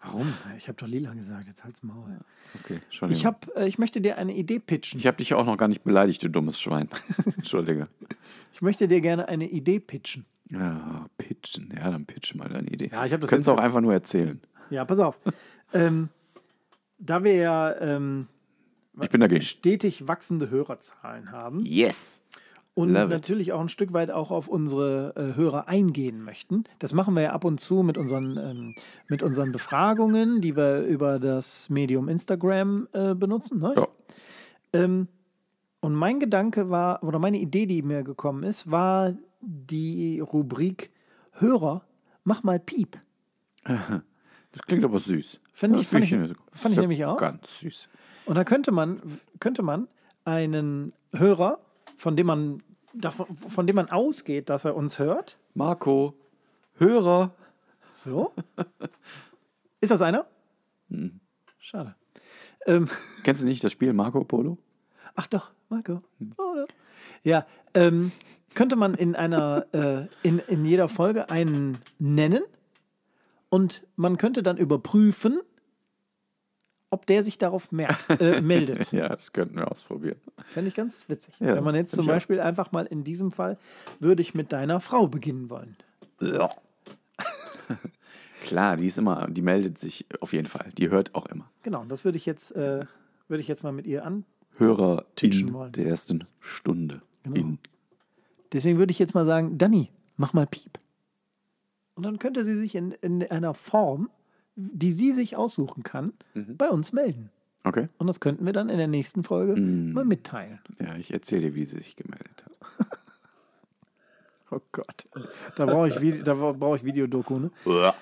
[0.03, 0.25] Warum?
[0.57, 2.17] Ich habe doch lila gesagt, jetzt halt's Maul.
[2.63, 3.11] Okay, schon.
[3.11, 4.99] Ich, hab, äh, ich möchte dir eine Idee pitchen.
[4.99, 6.89] ich habe dich auch noch gar nicht beleidigt, du dummes Schwein.
[7.37, 7.87] Entschuldige.
[8.51, 10.25] Ich möchte dir gerne eine Idee pitchen.
[10.49, 11.71] Ja, pitchen.
[11.75, 12.89] Ja, dann pitch mal deine Idee.
[12.91, 14.41] Ja, ich hab das du jetzt- auch einfach nur erzählen.
[14.71, 15.19] Ja, pass auf.
[15.73, 16.09] ähm,
[16.97, 18.27] da wir ja ähm,
[19.01, 19.41] Ich bin dagegen.
[19.41, 22.23] stetig wachsende Hörerzahlen haben Yes.
[22.81, 23.09] Und Love it.
[23.11, 26.63] natürlich auch ein Stück weit auch auf unsere äh, Hörer eingehen möchten.
[26.79, 28.75] Das machen wir ja ab und zu mit unseren, ähm,
[29.07, 33.59] mit unseren Befragungen, die wir über das Medium Instagram äh, benutzen.
[33.59, 33.73] Ne?
[33.75, 33.87] Ja.
[34.73, 35.07] Ähm,
[35.79, 40.91] und mein Gedanke war, oder meine Idee, die mir gekommen ist, war die Rubrik
[41.33, 41.83] Hörer,
[42.23, 42.99] mach mal Piep.
[44.53, 45.39] Das klingt aber süß.
[45.53, 46.09] Fand ich- fand ich-
[46.51, 47.17] fand ich nämlich auch.
[47.17, 47.87] Ganz süß.
[48.25, 49.01] Und da könnte man,
[49.39, 49.87] könnte man
[50.25, 51.57] einen Hörer,
[51.95, 52.61] von dem man,
[52.93, 56.15] davon, von dem man ausgeht, dass er uns hört, Marco,
[56.77, 57.33] Hörer.
[57.91, 58.33] so.
[59.81, 60.25] Ist das einer?
[61.59, 61.95] Schade.
[62.65, 62.87] Ähm,
[63.23, 64.57] Kennst du nicht das Spiel Marco Polo?
[65.15, 66.01] ach doch, Marco.
[66.37, 66.65] Oder?
[67.23, 68.11] Ja, ähm,
[68.53, 72.43] könnte man in einer, äh, in, in jeder Folge einen nennen
[73.49, 75.39] und man könnte dann überprüfen,
[76.91, 78.91] ob der sich darauf merkt, äh, meldet.
[78.91, 80.17] Ja, das könnten wir ausprobieren.
[80.45, 81.33] Fände ich ganz witzig.
[81.39, 82.13] Ja, Wenn man jetzt zum ich auch.
[82.15, 83.57] Beispiel einfach mal in diesem Fall,
[83.99, 85.75] würde ich mit deiner Frau beginnen wollen.
[88.43, 90.69] Klar, die ist immer, die meldet sich auf jeden Fall.
[90.77, 91.49] Die hört auch immer.
[91.63, 92.81] Genau, das würde ich jetzt, äh,
[93.27, 94.25] würde ich jetzt mal mit ihr an.
[94.57, 95.71] Hörer in wollen.
[95.71, 97.01] der ersten Stunde.
[97.23, 97.35] Genau.
[97.35, 97.59] In.
[98.51, 100.77] Deswegen würde ich jetzt mal sagen, Dani, mach mal Piep.
[101.95, 104.09] Und dann könnte sie sich in, in einer Form,
[104.55, 106.57] die sie sich aussuchen kann, Mhm.
[106.57, 107.29] bei uns melden.
[107.63, 107.89] Okay.
[107.99, 109.93] Und das könnten wir dann in der nächsten Folge Mhm.
[109.93, 110.59] mal mitteilen.
[110.79, 112.51] Ja, ich erzähle dir, wie sie sich gemeldet hat.
[114.53, 115.07] Oh Gott.
[115.55, 117.51] Da brauche ich, Vide- da brauche ich Videodoku, ne?
[117.65, 117.95] Ja.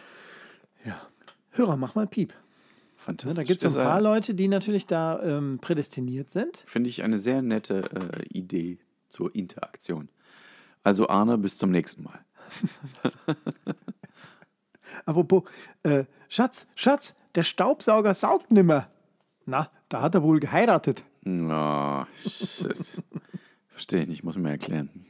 [1.52, 2.32] Hörer, mach mal Piep.
[2.32, 2.38] Ja,
[2.98, 3.36] Fantastisch.
[3.36, 6.58] da gibt es ein paar Leute, die natürlich da ähm, prädestiniert sind.
[6.66, 8.80] Finde ich eine sehr nette äh, Idee
[9.10, 10.10] zur Interaktion.
[10.82, 12.20] Also Arne, bis zum nächsten Mal.
[15.06, 15.44] Apropos,
[15.84, 18.88] äh, Schatz, Schatz, der Staubsauger saugt nimmer.
[19.46, 21.04] Na, da hat er wohl geheiratet.
[21.26, 23.04] Oh, shit.
[23.68, 24.90] Verstehe ich nicht, muss mir erklären.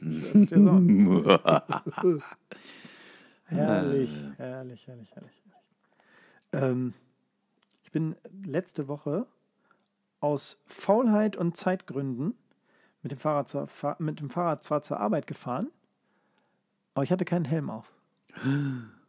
[3.46, 5.42] Herrlich, herrlich, herrlich, herrlich.
[6.52, 6.94] Ähm,
[7.82, 8.14] ich bin
[8.46, 9.26] letzte Woche
[10.20, 12.34] aus Faulheit und Zeitgründen
[13.02, 13.66] mit dem, Fahrrad zur,
[13.98, 15.68] mit dem Fahrrad zwar zur Arbeit gefahren,
[16.94, 17.92] aber ich hatte keinen Helm auf.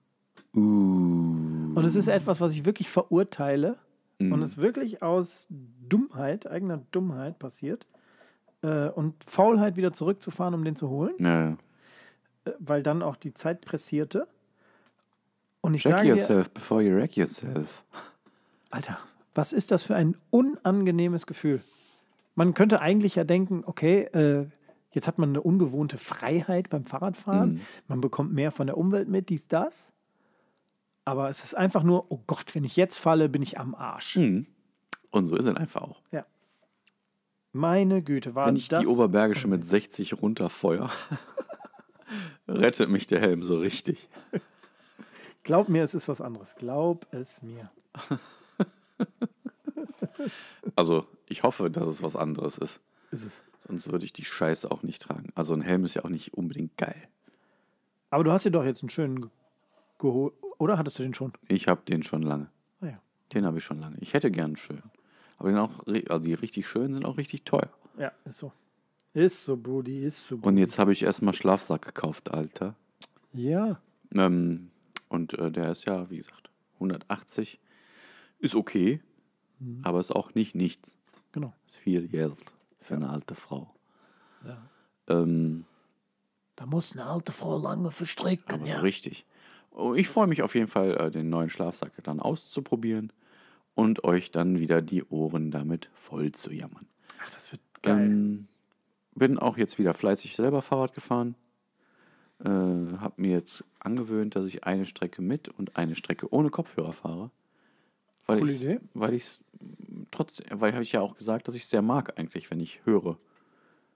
[0.54, 3.78] Und es ist etwas, was ich wirklich verurteile
[4.20, 7.88] und es wirklich aus Dummheit, eigener Dummheit passiert.
[8.64, 11.52] Äh, und Faulheit wieder zurückzufahren, um den zu holen, Ja,
[12.46, 14.28] äh, weil dann auch die Zeit pressierte.
[15.62, 17.84] Und ich check sage dir, yourself before you wreck yourself.
[18.70, 19.00] Alter,
[19.34, 21.62] was ist das für ein unangenehmes Gefühl?
[22.36, 24.46] Man könnte eigentlich ja denken, okay, äh,
[24.92, 29.30] jetzt hat man eine ungewohnte Freiheit beim Fahrradfahren, man bekommt mehr von der Umwelt mit,
[29.30, 29.94] dies, das.
[31.12, 34.16] Aber es ist einfach nur, oh Gott, wenn ich jetzt falle, bin ich am Arsch.
[34.16, 36.02] Und so ist es einfach auch.
[36.14, 36.26] Ja.
[37.52, 38.80] Meine Güte, war Wenn ich das.
[38.80, 40.90] die Oberbergische mit 60 runterfeuer,
[42.48, 44.08] rettet mich der Helm so richtig.
[45.44, 46.56] Glaub mir, es ist was anderes.
[46.56, 47.70] Glaub es mir.
[50.76, 52.80] Also, ich hoffe, dass es was anderes ist.
[53.10, 53.44] Ist es.
[53.60, 55.30] Sonst würde ich die Scheiße auch nicht tragen.
[55.34, 57.08] Also, ein Helm ist ja auch nicht unbedingt geil.
[58.12, 59.32] Aber du hast dir doch jetzt einen schönen
[60.02, 60.34] geholt.
[60.58, 61.32] Oder hattest du den schon?
[61.48, 62.50] Ich habe den schon lange.
[62.82, 63.02] Ah ja.
[63.34, 63.96] Den habe ich schon lange.
[64.02, 64.92] Ich hätte gern einen schönen.
[65.38, 67.70] Aber den auch, also die richtig schönen sind auch richtig teuer.
[67.98, 68.52] Ja, ist so.
[69.14, 70.38] Ist so, Brudi, ist so.
[70.42, 72.76] Und jetzt habe ich erstmal Schlafsack gekauft, Alter.
[73.34, 73.82] Ja.
[74.14, 74.72] Ähm,
[75.10, 77.60] und äh, der ist ja, wie gesagt, 180.
[78.40, 79.02] Ist okay,
[79.84, 80.98] aber ist auch nicht nichts.
[81.32, 81.54] Genau.
[81.68, 82.34] Ist viel Geld
[82.80, 83.74] für eine alte Frau.
[85.08, 85.66] Ähm,
[86.56, 88.54] Da muss eine alte Frau lange verstricken.
[88.62, 89.26] aber so richtig.
[89.72, 93.12] Oh, Ich freue mich auf jeden Fall, äh, den neuen Schlafsack dann auszuprobieren
[93.74, 96.88] und euch dann wieder die Ohren damit voll zu jammern.
[97.22, 98.06] Ach, das wird geil.
[98.06, 98.48] Ähm,
[99.16, 101.36] bin auch jetzt wieder fleißig selber Fahrrad gefahren.
[102.44, 102.50] Äh,
[103.00, 107.32] hab mir jetzt angewöhnt, dass ich eine Strecke mit und eine Strecke ohne Kopfhörer fahre.
[108.26, 108.80] Weil Coole Idee.
[108.94, 109.40] weil ich
[110.12, 113.18] trotzdem, weil habe ich ja auch gesagt, dass ich sehr mag eigentlich, wenn ich höre,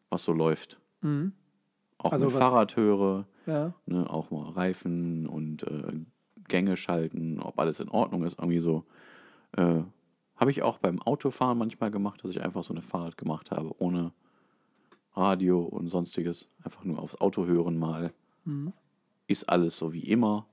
[0.10, 0.80] was so läuft.
[1.98, 3.74] Auch Also mit was- Fahrrad höre, ja.
[3.86, 5.94] ne, auch mal Reifen und äh,
[6.48, 8.84] Gänge schalten, ob alles in Ordnung ist, irgendwie so.
[9.58, 9.82] Äh,
[10.38, 13.74] habe ich auch beim Autofahren manchmal gemacht, dass ich einfach so eine Fahrt gemacht habe,
[13.82, 14.12] ohne
[15.16, 16.50] Radio und sonstiges.
[16.64, 18.14] Einfach nur aufs Auto hören mal.
[19.28, 20.46] Ist alles so wie immer.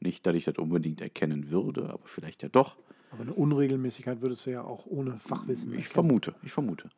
[0.00, 2.76] Nicht, dass ich das unbedingt erkennen würde, aber vielleicht ja doch.
[3.10, 5.92] Aber eine Unregelmäßigkeit würdest du ja auch ohne Fachwissen Ich erkennen.
[5.94, 6.90] vermute, ich vermute.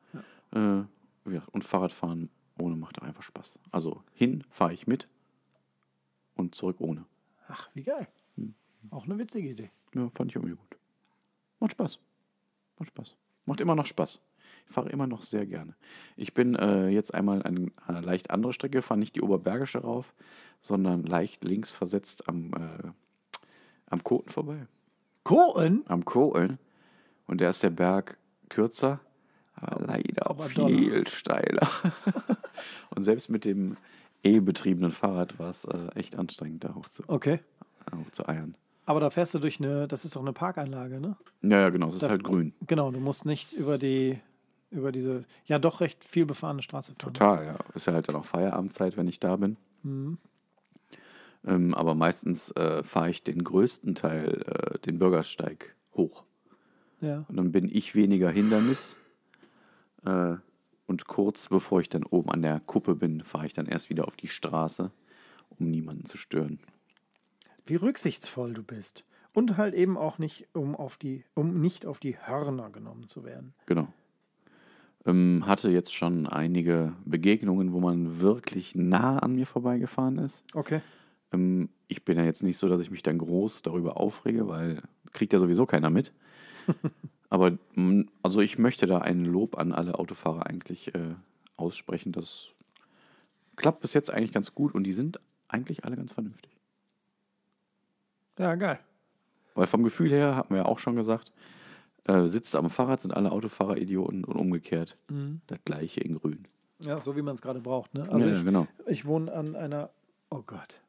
[0.50, 0.82] Äh,
[1.24, 3.58] wie gesagt, und Fahrradfahren ohne macht auch einfach Spaß.
[3.70, 5.08] Also hin fahre ich mit,
[6.38, 7.04] und zurück ohne.
[7.48, 8.06] Ach, wie geil.
[8.36, 8.54] Hm.
[8.90, 9.70] Auch eine witzige Idee.
[9.94, 10.78] Ja, fand ich irgendwie gut.
[11.60, 11.98] Macht Spaß.
[12.78, 13.16] Macht Spaß.
[13.44, 14.20] Macht immer noch Spaß.
[14.66, 15.74] Ich fahre immer noch sehr gerne.
[16.16, 20.14] Ich bin äh, jetzt einmal eine, eine leicht andere Strecke gefahren, nicht die Oberbergische rauf,
[20.60, 22.90] sondern leicht links versetzt am, äh,
[23.86, 24.66] am Koten vorbei.
[25.24, 25.84] Koen?
[25.88, 26.58] Am Kohln.
[27.26, 29.00] Und der ist der Berg kürzer,
[29.54, 31.68] aber leider auch Aber viel steiler.
[32.94, 33.76] Und selbst mit dem
[34.22, 37.40] E-betriebenen Fahrrad war es äh, echt anstrengend, da hoch zu, Okay.
[37.94, 38.56] hoch zu eiern.
[38.86, 41.16] Aber da fährst du durch eine, das ist doch eine Parkanlage, ne?
[41.42, 42.54] Ja, ja, genau, es ist halt grün.
[42.66, 44.18] Genau, du musst nicht über die,
[44.70, 47.12] über diese, ja doch recht viel befahrene Straße fahren.
[47.14, 47.56] Total, ja.
[47.74, 49.56] Ist ja halt dann auch Feierabendzeit, wenn ich da bin.
[49.84, 56.24] Ähm, aber meistens äh, fahre ich den größten Teil, äh, den Bürgersteig, hoch.
[57.00, 57.24] Ja.
[57.28, 58.96] Und dann bin ich weniger Hindernis.
[60.04, 60.36] Äh,
[60.88, 64.08] und kurz bevor ich dann oben an der Kuppe bin, fahre ich dann erst wieder
[64.08, 64.90] auf die Straße,
[65.50, 66.58] um niemanden zu stören.
[67.66, 69.04] Wie rücksichtsvoll du bist.
[69.34, 73.22] Und halt eben auch nicht, um auf die, um nicht auf die Hörner genommen zu
[73.22, 73.54] werden.
[73.66, 73.86] Genau.
[75.06, 80.44] Ähm, hatte jetzt schon einige Begegnungen, wo man wirklich nah an mir vorbeigefahren ist.
[80.54, 80.80] Okay.
[81.32, 84.82] Ähm, ich bin ja jetzt nicht so, dass ich mich dann groß darüber aufrege, weil
[85.12, 86.12] kriegt ja sowieso keiner mit.
[87.30, 91.14] Aber mh, also ich möchte da ein Lob an alle Autofahrer eigentlich äh,
[91.56, 92.12] aussprechen.
[92.12, 92.54] Das
[93.56, 96.56] klappt bis jetzt eigentlich ganz gut und die sind eigentlich alle ganz vernünftig.
[98.38, 98.78] Ja, geil.
[99.54, 101.32] Weil vom Gefühl her, hatten wir ja auch schon gesagt,
[102.04, 104.94] äh, sitzt am Fahrrad, sind alle Autofahrer Idioten und umgekehrt.
[105.48, 106.46] Das gleiche in grün.
[106.80, 107.94] Ja, so wie man es gerade braucht.
[107.94, 108.08] Ne?
[108.08, 108.66] Also Ja, ich, genau.
[108.86, 109.90] ich wohne an einer,
[110.30, 110.80] oh Gott.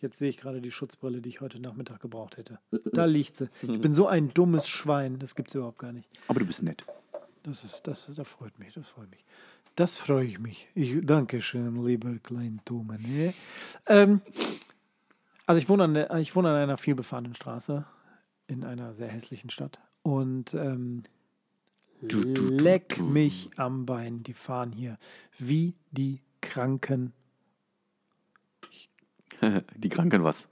[0.00, 2.58] Jetzt sehe ich gerade die Schutzbrille, die ich heute Nachmittag gebraucht hätte.
[2.92, 3.50] Da liegt sie.
[3.62, 6.08] Ich bin so ein dummes Schwein, das gibt es überhaupt gar nicht.
[6.26, 6.84] Aber du bist nett.
[7.42, 9.24] Das ist, das, das freut mich, das freut mich.
[9.76, 10.68] Das freue ich mich.
[10.74, 12.98] Ich, danke schön, lieber Kleintume.
[12.98, 13.32] Ne?
[13.86, 14.20] Ähm,
[15.46, 17.84] also ich wohne, an der, ich wohne an einer vielbefahrenen Straße
[18.46, 19.80] in einer sehr hässlichen Stadt.
[20.02, 21.04] Und ähm,
[22.00, 24.22] leck mich am Bein.
[24.22, 24.98] Die fahren hier
[25.38, 27.12] wie die kranken
[29.76, 30.48] Die Kranken was?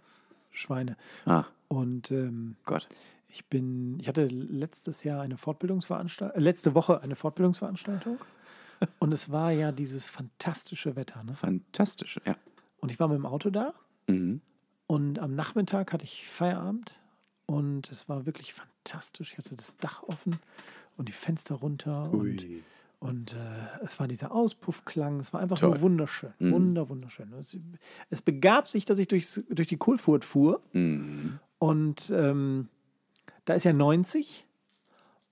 [0.51, 0.97] Schweine.
[1.27, 2.89] Ah, Und ähm, Gott.
[3.29, 8.19] ich bin, ich hatte letztes Jahr eine Fortbildungsveranstaltung, äh, letzte Woche eine Fortbildungsveranstaltung.
[9.01, 11.23] Und es war ja dieses fantastische Wetter.
[11.25, 11.35] Ne?
[11.35, 12.37] Fantastisch, ja.
[12.81, 13.73] Und ich war mit dem Auto da
[14.07, 14.41] Mhm.
[14.87, 16.93] und am Nachmittag hatte ich Feierabend
[17.47, 19.33] und es war wirklich fantastisch.
[19.33, 20.39] Ich hatte das Dach offen
[20.97, 22.43] und die Fenster runter und,
[23.01, 25.21] und äh, es war dieser Auspuffklang.
[25.21, 25.81] Es war einfach nur Toll.
[25.83, 26.33] wunderschön.
[26.41, 27.33] Wunder, wunderschön.
[27.35, 27.57] Es,
[28.11, 30.61] es begab sich, dass ich durchs, durch die Kohlfurt fuhr
[31.59, 32.69] und ähm,
[33.45, 34.47] da ist ja 90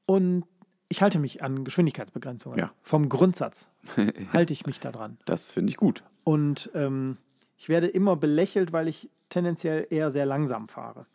[0.06, 0.44] und
[0.88, 2.58] ich halte mich an Geschwindigkeitsbegrenzungen.
[2.58, 2.72] Ja.
[2.82, 3.68] Vom Grundsatz
[4.32, 5.18] halte ich mich da dran.
[5.24, 6.04] Das finde ich gut.
[6.22, 7.16] Und ähm,
[7.56, 11.06] ich werde immer belächelt, weil ich tendenziell eher sehr langsam fahre.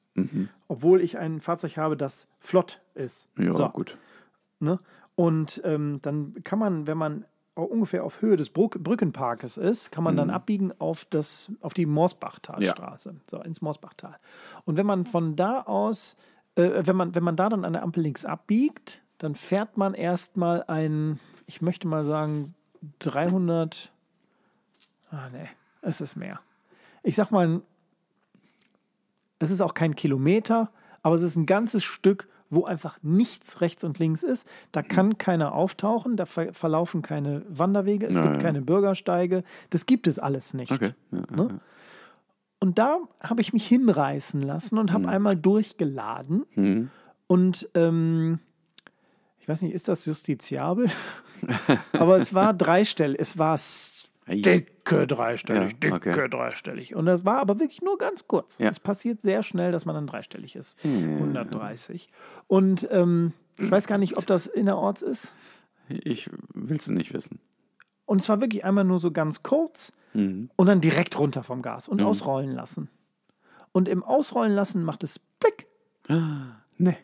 [0.67, 3.29] Obwohl ich ein Fahrzeug habe, das flott ist.
[3.37, 3.97] Ja, So, gut.
[4.59, 4.77] Ne?
[5.15, 10.03] Und ähm, dann kann man, wenn man ungefähr auf Höhe des Bruck Brückenparkes ist, kann
[10.03, 14.17] man dann abbiegen auf, das, auf die Morsbachtalstraße, so ins Morsbachtal.
[14.65, 16.15] Und wenn man von da aus,
[16.55, 19.93] äh, wenn, man, wenn man da dann an der Ampel links abbiegt, dann fährt man
[19.93, 22.55] erstmal ein, ich möchte mal sagen,
[22.99, 23.91] 300,
[25.11, 25.47] ah nee,
[25.81, 26.39] es ist mehr.
[27.03, 27.61] Ich sag mal,
[29.39, 30.71] es ist auch kein Kilometer,
[31.03, 34.47] aber es ist ein ganzes Stück, wo einfach nichts rechts und links ist.
[34.71, 39.43] Da kann keiner auftauchen, da ver verlaufen keine Wanderwege, es gibt keine Bürgersteige.
[39.71, 40.71] Das gibt es alles nicht.
[40.71, 40.91] Okay.
[41.11, 41.59] Ja, Ne?
[42.59, 46.45] Und da habe ich mich hinreißen lassen und habe einmal durchgeladen.
[47.25, 48.37] Und ähm,
[49.39, 50.87] ich weiß nicht, ist das justiziabel?
[51.93, 53.19] Aber es war dreistellig.
[53.19, 53.57] Es war
[54.27, 54.39] Ei.
[54.41, 56.29] dicke dreistellig, Ja, dicke okay.
[56.29, 56.95] dreistellig.
[56.95, 58.57] Und das war aber wirklich nur ganz kurz.
[58.59, 58.69] Ja.
[58.69, 60.77] Es passiert sehr schnell, dass man dann dreistellig ist.
[60.83, 62.09] 130.
[62.47, 65.35] Und ähm, ich weiß gar nicht, ob das innerorts ist.
[65.89, 67.39] Ich will es nicht wissen.
[68.05, 72.01] Und zwar wirklich einmal nur so ganz kurz und dann direkt runter vom Gas und
[72.01, 72.89] ausrollen lassen.
[73.71, 75.67] Und im Ausrollen lassen macht es Blick
[76.77, 76.97] Ne.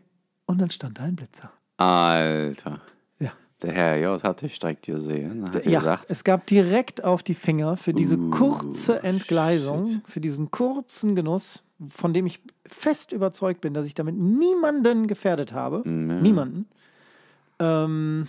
[0.45, 1.51] und dann stand da ein Blitzer.
[1.77, 2.81] Alter.
[3.63, 3.67] Ja.
[3.67, 5.43] Der Herr Jos hat dich direkt gesehen.
[5.45, 10.01] Hat Ja, gesagt, es gab direkt auf die Finger für diese Uh, kurze Entgleisung, shit.
[10.05, 15.53] für diesen kurzen Genuss, von dem ich fest überzeugt bin, dass ich damit niemanden gefährdet
[15.53, 15.81] habe.
[15.89, 16.67] Niemanden.
[17.59, 18.27] Ähm,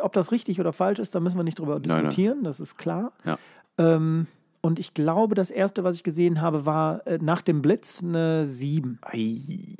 [0.00, 1.82] ob das richtig oder falsch ist, da müssen wir nicht drüber nein.
[1.82, 3.12] diskutieren, das ist klar.
[3.24, 3.38] ja.
[3.78, 4.26] Ähm,
[4.64, 8.46] und ich glaube, das erste, was ich gesehen habe, war äh, nach dem Blitz eine
[8.46, 9.00] 7.
[9.02, 9.74] Ei,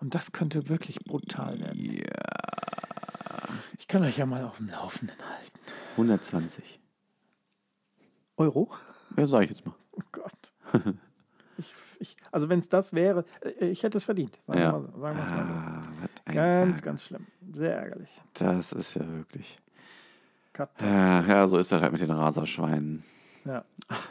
[0.00, 2.00] Und das könnte wirklich brutal werden.
[3.78, 5.58] Ich kann euch ja mal auf dem Laufenden halten.
[5.92, 6.80] 120.
[8.36, 8.70] Euro?
[9.16, 9.74] Ja, sag ich jetzt mal.
[9.92, 10.52] Oh Gott.
[11.60, 14.38] Ich, ich, also wenn es das wäre, äh, ich hätte es verdient.
[14.46, 14.74] Sagen Ja.
[14.74, 14.96] wir mal so.
[14.98, 15.34] Mal so.
[15.34, 15.82] Ah,
[16.26, 16.36] Ganz,
[16.76, 16.82] Ärger.
[16.82, 17.26] ganz schlimm.
[17.52, 18.22] Sehr ärgerlich.
[18.34, 19.56] Das ist ja wirklich.
[20.52, 20.94] Katastrophe.
[20.94, 23.02] Ja, ja, so ist das halt mit den Raserschweinen.
[23.44, 23.64] Ja.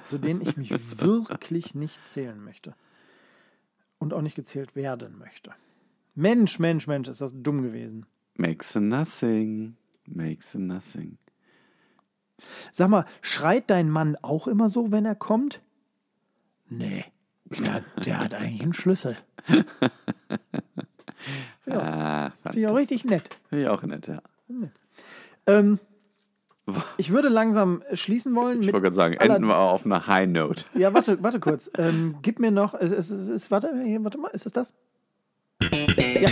[0.03, 2.73] Zu denen ich mich wirklich nicht zählen möchte.
[3.97, 5.53] Und auch nicht gezählt werden möchte.
[6.15, 8.07] Mensch, Mensch, Mensch, ist das dumm gewesen.
[8.37, 9.75] Makes a nothing.
[10.05, 11.17] Makes a nothing.
[12.71, 15.61] Sag mal, schreit dein Mann auch immer so, wenn er kommt?
[16.69, 17.05] Nee.
[17.45, 19.17] Der, der hat eigentlich einen Schlüssel.
[21.69, 23.27] Ah, Finde ich auch richtig nett.
[23.49, 24.21] Finde ich auch nett, ja.
[25.45, 25.79] Ähm,
[26.97, 28.61] ich würde langsam schließen wollen.
[28.61, 30.63] Ich wollte gerade sagen, enden wir auf einer High Note.
[30.75, 31.69] ja, warte, warte kurz.
[31.77, 32.73] Ähm, gib mir noch.
[32.73, 34.73] Es, es, es, warte, warte mal, ist es das?
[35.61, 36.29] Ja.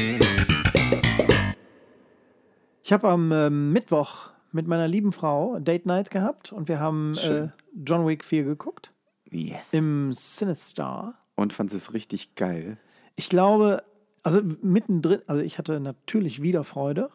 [2.86, 7.18] Ich habe am ähm, Mittwoch mit meiner lieben Frau Date Night gehabt und wir haben
[7.18, 7.48] äh.
[7.84, 8.92] John Wick 4 geguckt
[9.32, 9.74] Yes.
[9.74, 11.16] im Cinestar.
[11.34, 12.78] Und fand es richtig geil.
[13.16, 13.82] Ich glaube,
[14.22, 17.10] also mittendrin, also ich hatte natürlich wieder Freude.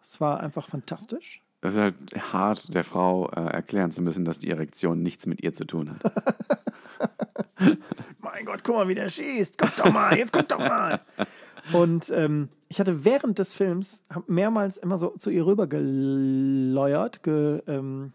[0.00, 1.42] Es war einfach fantastisch.
[1.62, 1.96] Es ist halt
[2.32, 5.90] hart, der Frau äh, erklären zu müssen, dass die Erektion nichts mit ihr zu tun
[5.90, 6.12] hat.
[8.20, 9.58] Mein Gott, guck mal, wie der schießt.
[9.58, 11.00] Guck doch mal, jetzt guck doch mal.
[11.72, 17.62] Und ähm, ich hatte während des Films mehrmals immer so zu ihr rüber geläuert, ge,
[17.66, 18.12] ähm,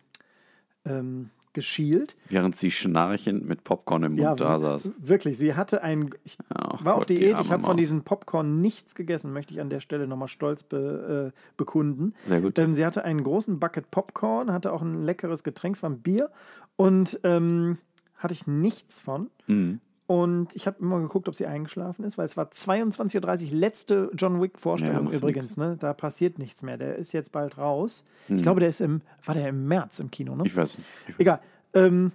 [0.85, 2.15] ähm, geschielt.
[2.29, 4.91] Während sie schnarchend mit Popcorn im Mund Ja, da saß.
[4.97, 5.37] wirklich.
[5.37, 6.09] Sie hatte ein.
[6.23, 7.33] Ich Ach war auf Gott, die Diät.
[7.35, 10.63] arme Ich habe von diesem Popcorn nichts gegessen, möchte ich an der Stelle nochmal stolz
[10.63, 12.15] be, äh, bekunden.
[12.25, 12.57] Sehr gut.
[12.57, 15.99] Ähm, sie hatte einen großen Bucket Popcorn, hatte auch ein leckeres Getränk, es war ein
[15.99, 16.31] Bier.
[16.75, 17.77] Und ähm,
[18.17, 19.29] hatte ich nichts von.
[19.45, 19.79] Mhm.
[20.13, 24.11] Und ich habe immer geguckt, ob sie eingeschlafen ist, weil es war 22.30 Uhr, letzte
[24.13, 25.57] John Wick-Vorstellung Ja, übrigens.
[25.57, 25.75] Ne?
[25.75, 26.77] Da passiert nichts mehr.
[26.77, 28.05] Der ist jetzt bald raus.
[28.27, 30.43] Ich glaube, der ist im, war der im März im Kino, ne?
[30.43, 30.45] Mhm.
[30.45, 30.87] Ich weiß nicht.
[31.07, 31.41] Ich Egal.
[31.73, 32.11] Ähm,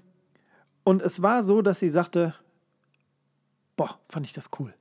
[0.85, 2.37] und es war so, dass sie sagte,
[3.75, 4.73] boah, fand ich das cool.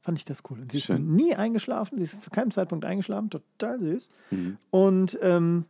[0.00, 0.58] Fand ich das cool.
[0.58, 1.14] Und sie ist Schön.
[1.14, 4.10] nie eingeschlafen, sie ist zu keinem Zeitpunkt eingeschlafen, total süß.
[4.32, 4.58] Mhm.
[4.72, 5.66] Und ähm,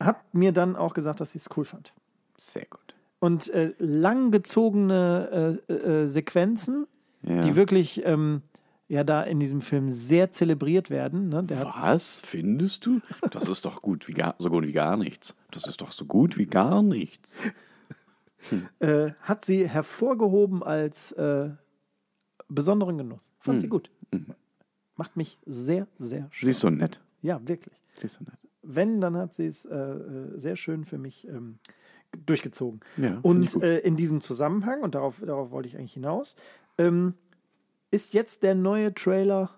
[0.00, 1.92] hat mir dann auch gesagt, dass sie es cool fand.
[2.38, 2.95] Sehr gut.
[3.18, 6.86] Und äh, langgezogene äh, äh, Sequenzen,
[7.22, 7.40] Ja.
[7.40, 8.42] die wirklich ähm,
[8.88, 11.28] ja da in diesem Film sehr zelebriert werden.
[11.30, 11.44] Ne?
[11.48, 13.00] Was findest du?
[13.30, 15.36] Das ist doch gut wie gar, so gut wie gar nichts.
[15.50, 17.32] Das ist doch so gut wie gar nichts.
[18.80, 21.50] äh, hat sie hervorgehoben als äh,
[22.48, 23.32] besonderen Genuss.
[23.40, 23.60] Fand Hm.
[23.60, 23.90] sie gut.
[24.94, 27.00] Macht mich sehr, sehr Sie ist so nett.
[27.22, 27.74] Ja, wirklich.
[27.94, 28.38] Sie ist so nett.
[28.62, 31.58] Wenn, dann hat sie es äh, äh, sehr schön für mich ähm,
[32.26, 32.80] durchgezogen.
[32.96, 36.36] Ja, und äh, in diesem Zusammenhang, und darauf, darauf wollte ich eigentlich hinaus,
[36.78, 37.14] ähm,
[37.90, 39.50] ist jetzt der neue Trailer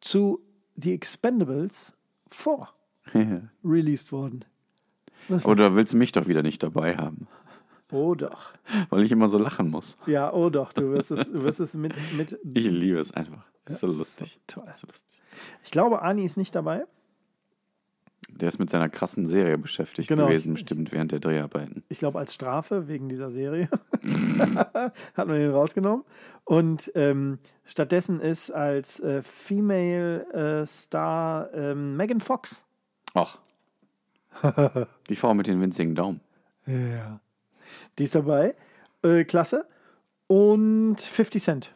[0.00, 0.40] zu
[0.76, 1.94] The Expendables
[2.28, 2.68] 4
[3.64, 4.44] released worden.
[5.44, 7.28] Oder willst du mich doch wieder nicht dabei haben?
[7.92, 8.52] Oh doch.
[8.88, 9.96] Weil ich immer so lachen muss.
[10.06, 10.72] Ja, oh doch.
[10.72, 12.38] Du wirst es, du wirst es mit, mit.
[12.54, 13.44] Ich liebe es einfach.
[13.66, 14.32] Ist so das ist lustig.
[14.48, 14.68] so toll.
[14.70, 15.22] Ist so lustig.
[15.64, 16.84] Ich glaube, Ani ist nicht dabei.
[18.40, 20.26] Der ist mit seiner krassen Serie beschäftigt Genau.
[20.26, 21.84] gewesen, bestimmt während der Dreharbeiten.
[21.88, 23.68] ich glaube, als Strafe wegen dieser Serie
[25.14, 26.04] hat man ihn rausgenommen.
[26.44, 32.64] Und ähm, stattdessen ist als äh, Female äh, Star ähm, Megan Fox.
[33.14, 33.38] Ach.
[35.08, 36.20] Die Frau mit den winzigen Daumen.
[36.66, 37.20] Ja.
[37.98, 38.54] Die ist dabei.
[39.02, 39.66] Äh, klasse.
[40.28, 41.74] Und 50 Cent.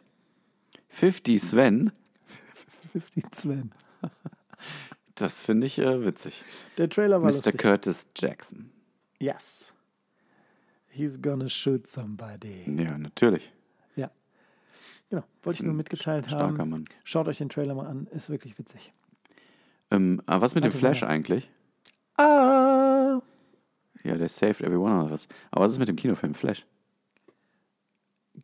[0.87, 1.91] 50 Sven,
[2.93, 3.71] 50 Sven.
[5.15, 6.43] Das finde ich äh, witzig.
[6.77, 7.35] Der Trailer war Mr.
[7.35, 7.57] lustig.
[7.57, 8.71] Curtis Jackson.
[9.19, 9.73] Yes.
[10.89, 12.63] He's gonna shoot somebody.
[12.65, 13.51] Ja, natürlich.
[13.95, 14.11] Ja.
[15.09, 15.23] Genau.
[15.43, 16.69] Wollte ich nur mitgeteilt starker haben.
[16.69, 16.83] Mann.
[17.03, 18.07] Schaut euch den Trailer mal an.
[18.11, 18.93] Ist wirklich witzig.
[19.91, 21.07] Ähm, aber was mit dem Warte, Flash ja.
[21.07, 21.49] eigentlich?
[22.17, 23.19] Ah.
[24.03, 25.27] Ja, der saved everyone oder was.
[25.51, 26.65] Aber was ist mit dem Kinofilm Flash?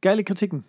[0.01, 0.65] Geile Kritiken.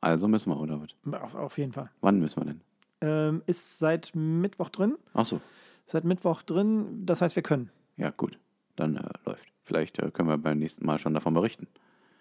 [0.00, 1.20] Also müssen wir, oder was?
[1.20, 1.90] Auf, auf jeden Fall.
[2.00, 2.60] Wann müssen wir denn?
[3.06, 4.96] Ähm, ist seit Mittwoch drin.
[5.14, 5.40] Ach so.
[5.86, 7.04] Seit Mittwoch drin.
[7.06, 7.70] Das heißt, wir können.
[7.96, 8.38] Ja, gut.
[8.76, 9.46] Dann äh, läuft.
[9.62, 11.66] Vielleicht äh, können wir beim nächsten Mal schon davon berichten.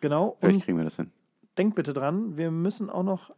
[0.01, 0.37] Genau.
[0.39, 1.11] Vielleicht Und kriegen wir das hin.
[1.57, 3.31] denkt bitte dran, wir müssen auch noch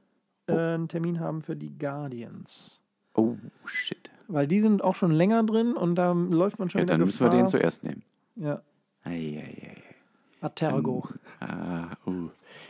[0.48, 2.84] äh, einen Termin haben für die Guardians.
[3.14, 3.36] Oh,
[3.66, 4.12] shit.
[4.28, 7.06] Weil die sind auch schon länger drin und da läuft man schon Ja, wieder dann
[7.08, 8.04] müssen wir den zuerst nehmen.
[8.36, 8.62] Ja.
[9.04, 9.78] Eieiei.
[10.42, 11.04] Atergo.
[11.40, 12.30] Ah, oh.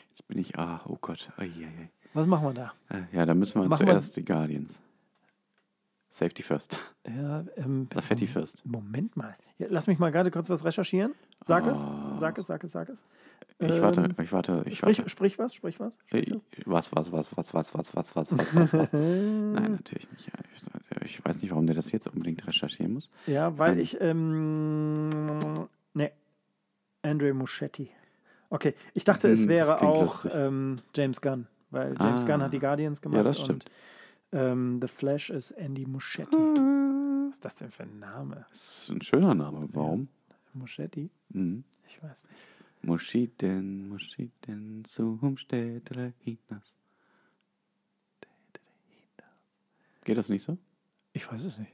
[0.09, 1.31] Jetzt bin ich, ah, oh Gott.
[1.37, 1.89] Eieiei.
[2.17, 2.73] Was machen wir da?
[2.89, 4.79] Äh, Ja, dann müssen wir Machen wir- zuerst die Guardians.
[6.09, 6.79] Safety first.
[7.05, 8.65] Ja, ähm, Safety first.
[8.65, 9.35] Moment mal.
[9.59, 11.13] Ja, lass mich mal gerade kurz was recherchieren.
[11.43, 12.13] Sag Ah.
[12.15, 12.19] es.
[12.19, 13.05] Sag es, sag es, sag es.
[13.59, 15.09] Ich Ähm, warte, ich warte, ich Sprich, warte.
[15.11, 15.97] sprich was, sprich was.
[16.07, 16.91] Sprich Äh, was.
[16.95, 18.93] Was, was, was, was, was, was, was, was, was, was?
[18.93, 20.31] Nein, natürlich nicht.
[21.03, 23.09] Ich, ich weiß nicht, warum der das jetzt unbedingt recherchieren muss.
[23.27, 23.79] Ja, weil Ähm.
[23.79, 24.93] ich, ähm,
[25.93, 26.11] ne,
[27.03, 27.91] Andre Muschetti.
[28.49, 32.27] Okay, ich dachte, es Hm, wäre auch ähm, James Gunn, weil James Ah.
[32.27, 33.17] Gunn hat die Guardians gemacht.
[33.17, 33.65] Ja, das stimmt.
[34.31, 36.37] Und, ähm, The Flash ist Andy Muschietti.
[36.37, 38.45] Was ist das denn für ein Name?
[38.49, 39.67] Das ist ein schöner Name.
[39.73, 40.07] Warum?
[40.53, 41.09] Muschietti?
[41.29, 41.63] Mhm.
[41.85, 42.35] Ich weiß nicht.
[42.83, 46.73] Moschiden, Moschiden zum Städtere hinaus.
[50.03, 50.57] Geht das nicht so?
[51.13, 51.73] Ich weiß es nicht.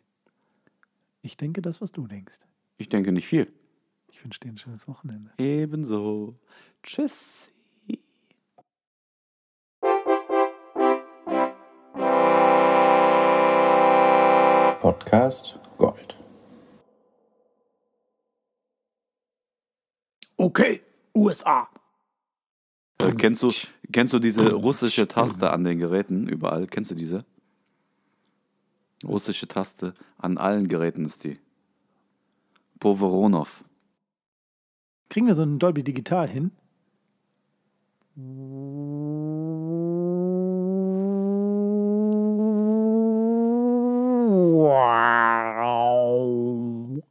[1.22, 2.40] Ich denke das, was du denkst.
[2.78, 3.52] Ich denke nicht viel.
[4.12, 5.32] Ich wünsche dir ein schönes Wochenende.
[5.38, 6.36] Ebenso.
[6.82, 7.48] Tschüss.
[14.84, 16.18] Podcast Gold.
[20.36, 20.82] Okay,
[21.16, 21.70] USA.
[22.98, 23.50] Äh, kennst, du,
[23.94, 26.68] kennst du diese russische Taste an den Geräten überall?
[26.68, 27.24] Kennst du diese?
[29.06, 31.40] Russische Taste an allen Geräten ist die.
[32.82, 33.64] Poveronov.
[35.08, 36.52] Kriegen wir so einen Dolby Digital hin?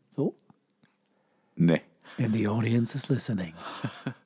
[0.09, 0.34] So?
[1.57, 1.80] Ne.
[2.18, 2.24] Oh.
[2.24, 3.55] And the audience is listening.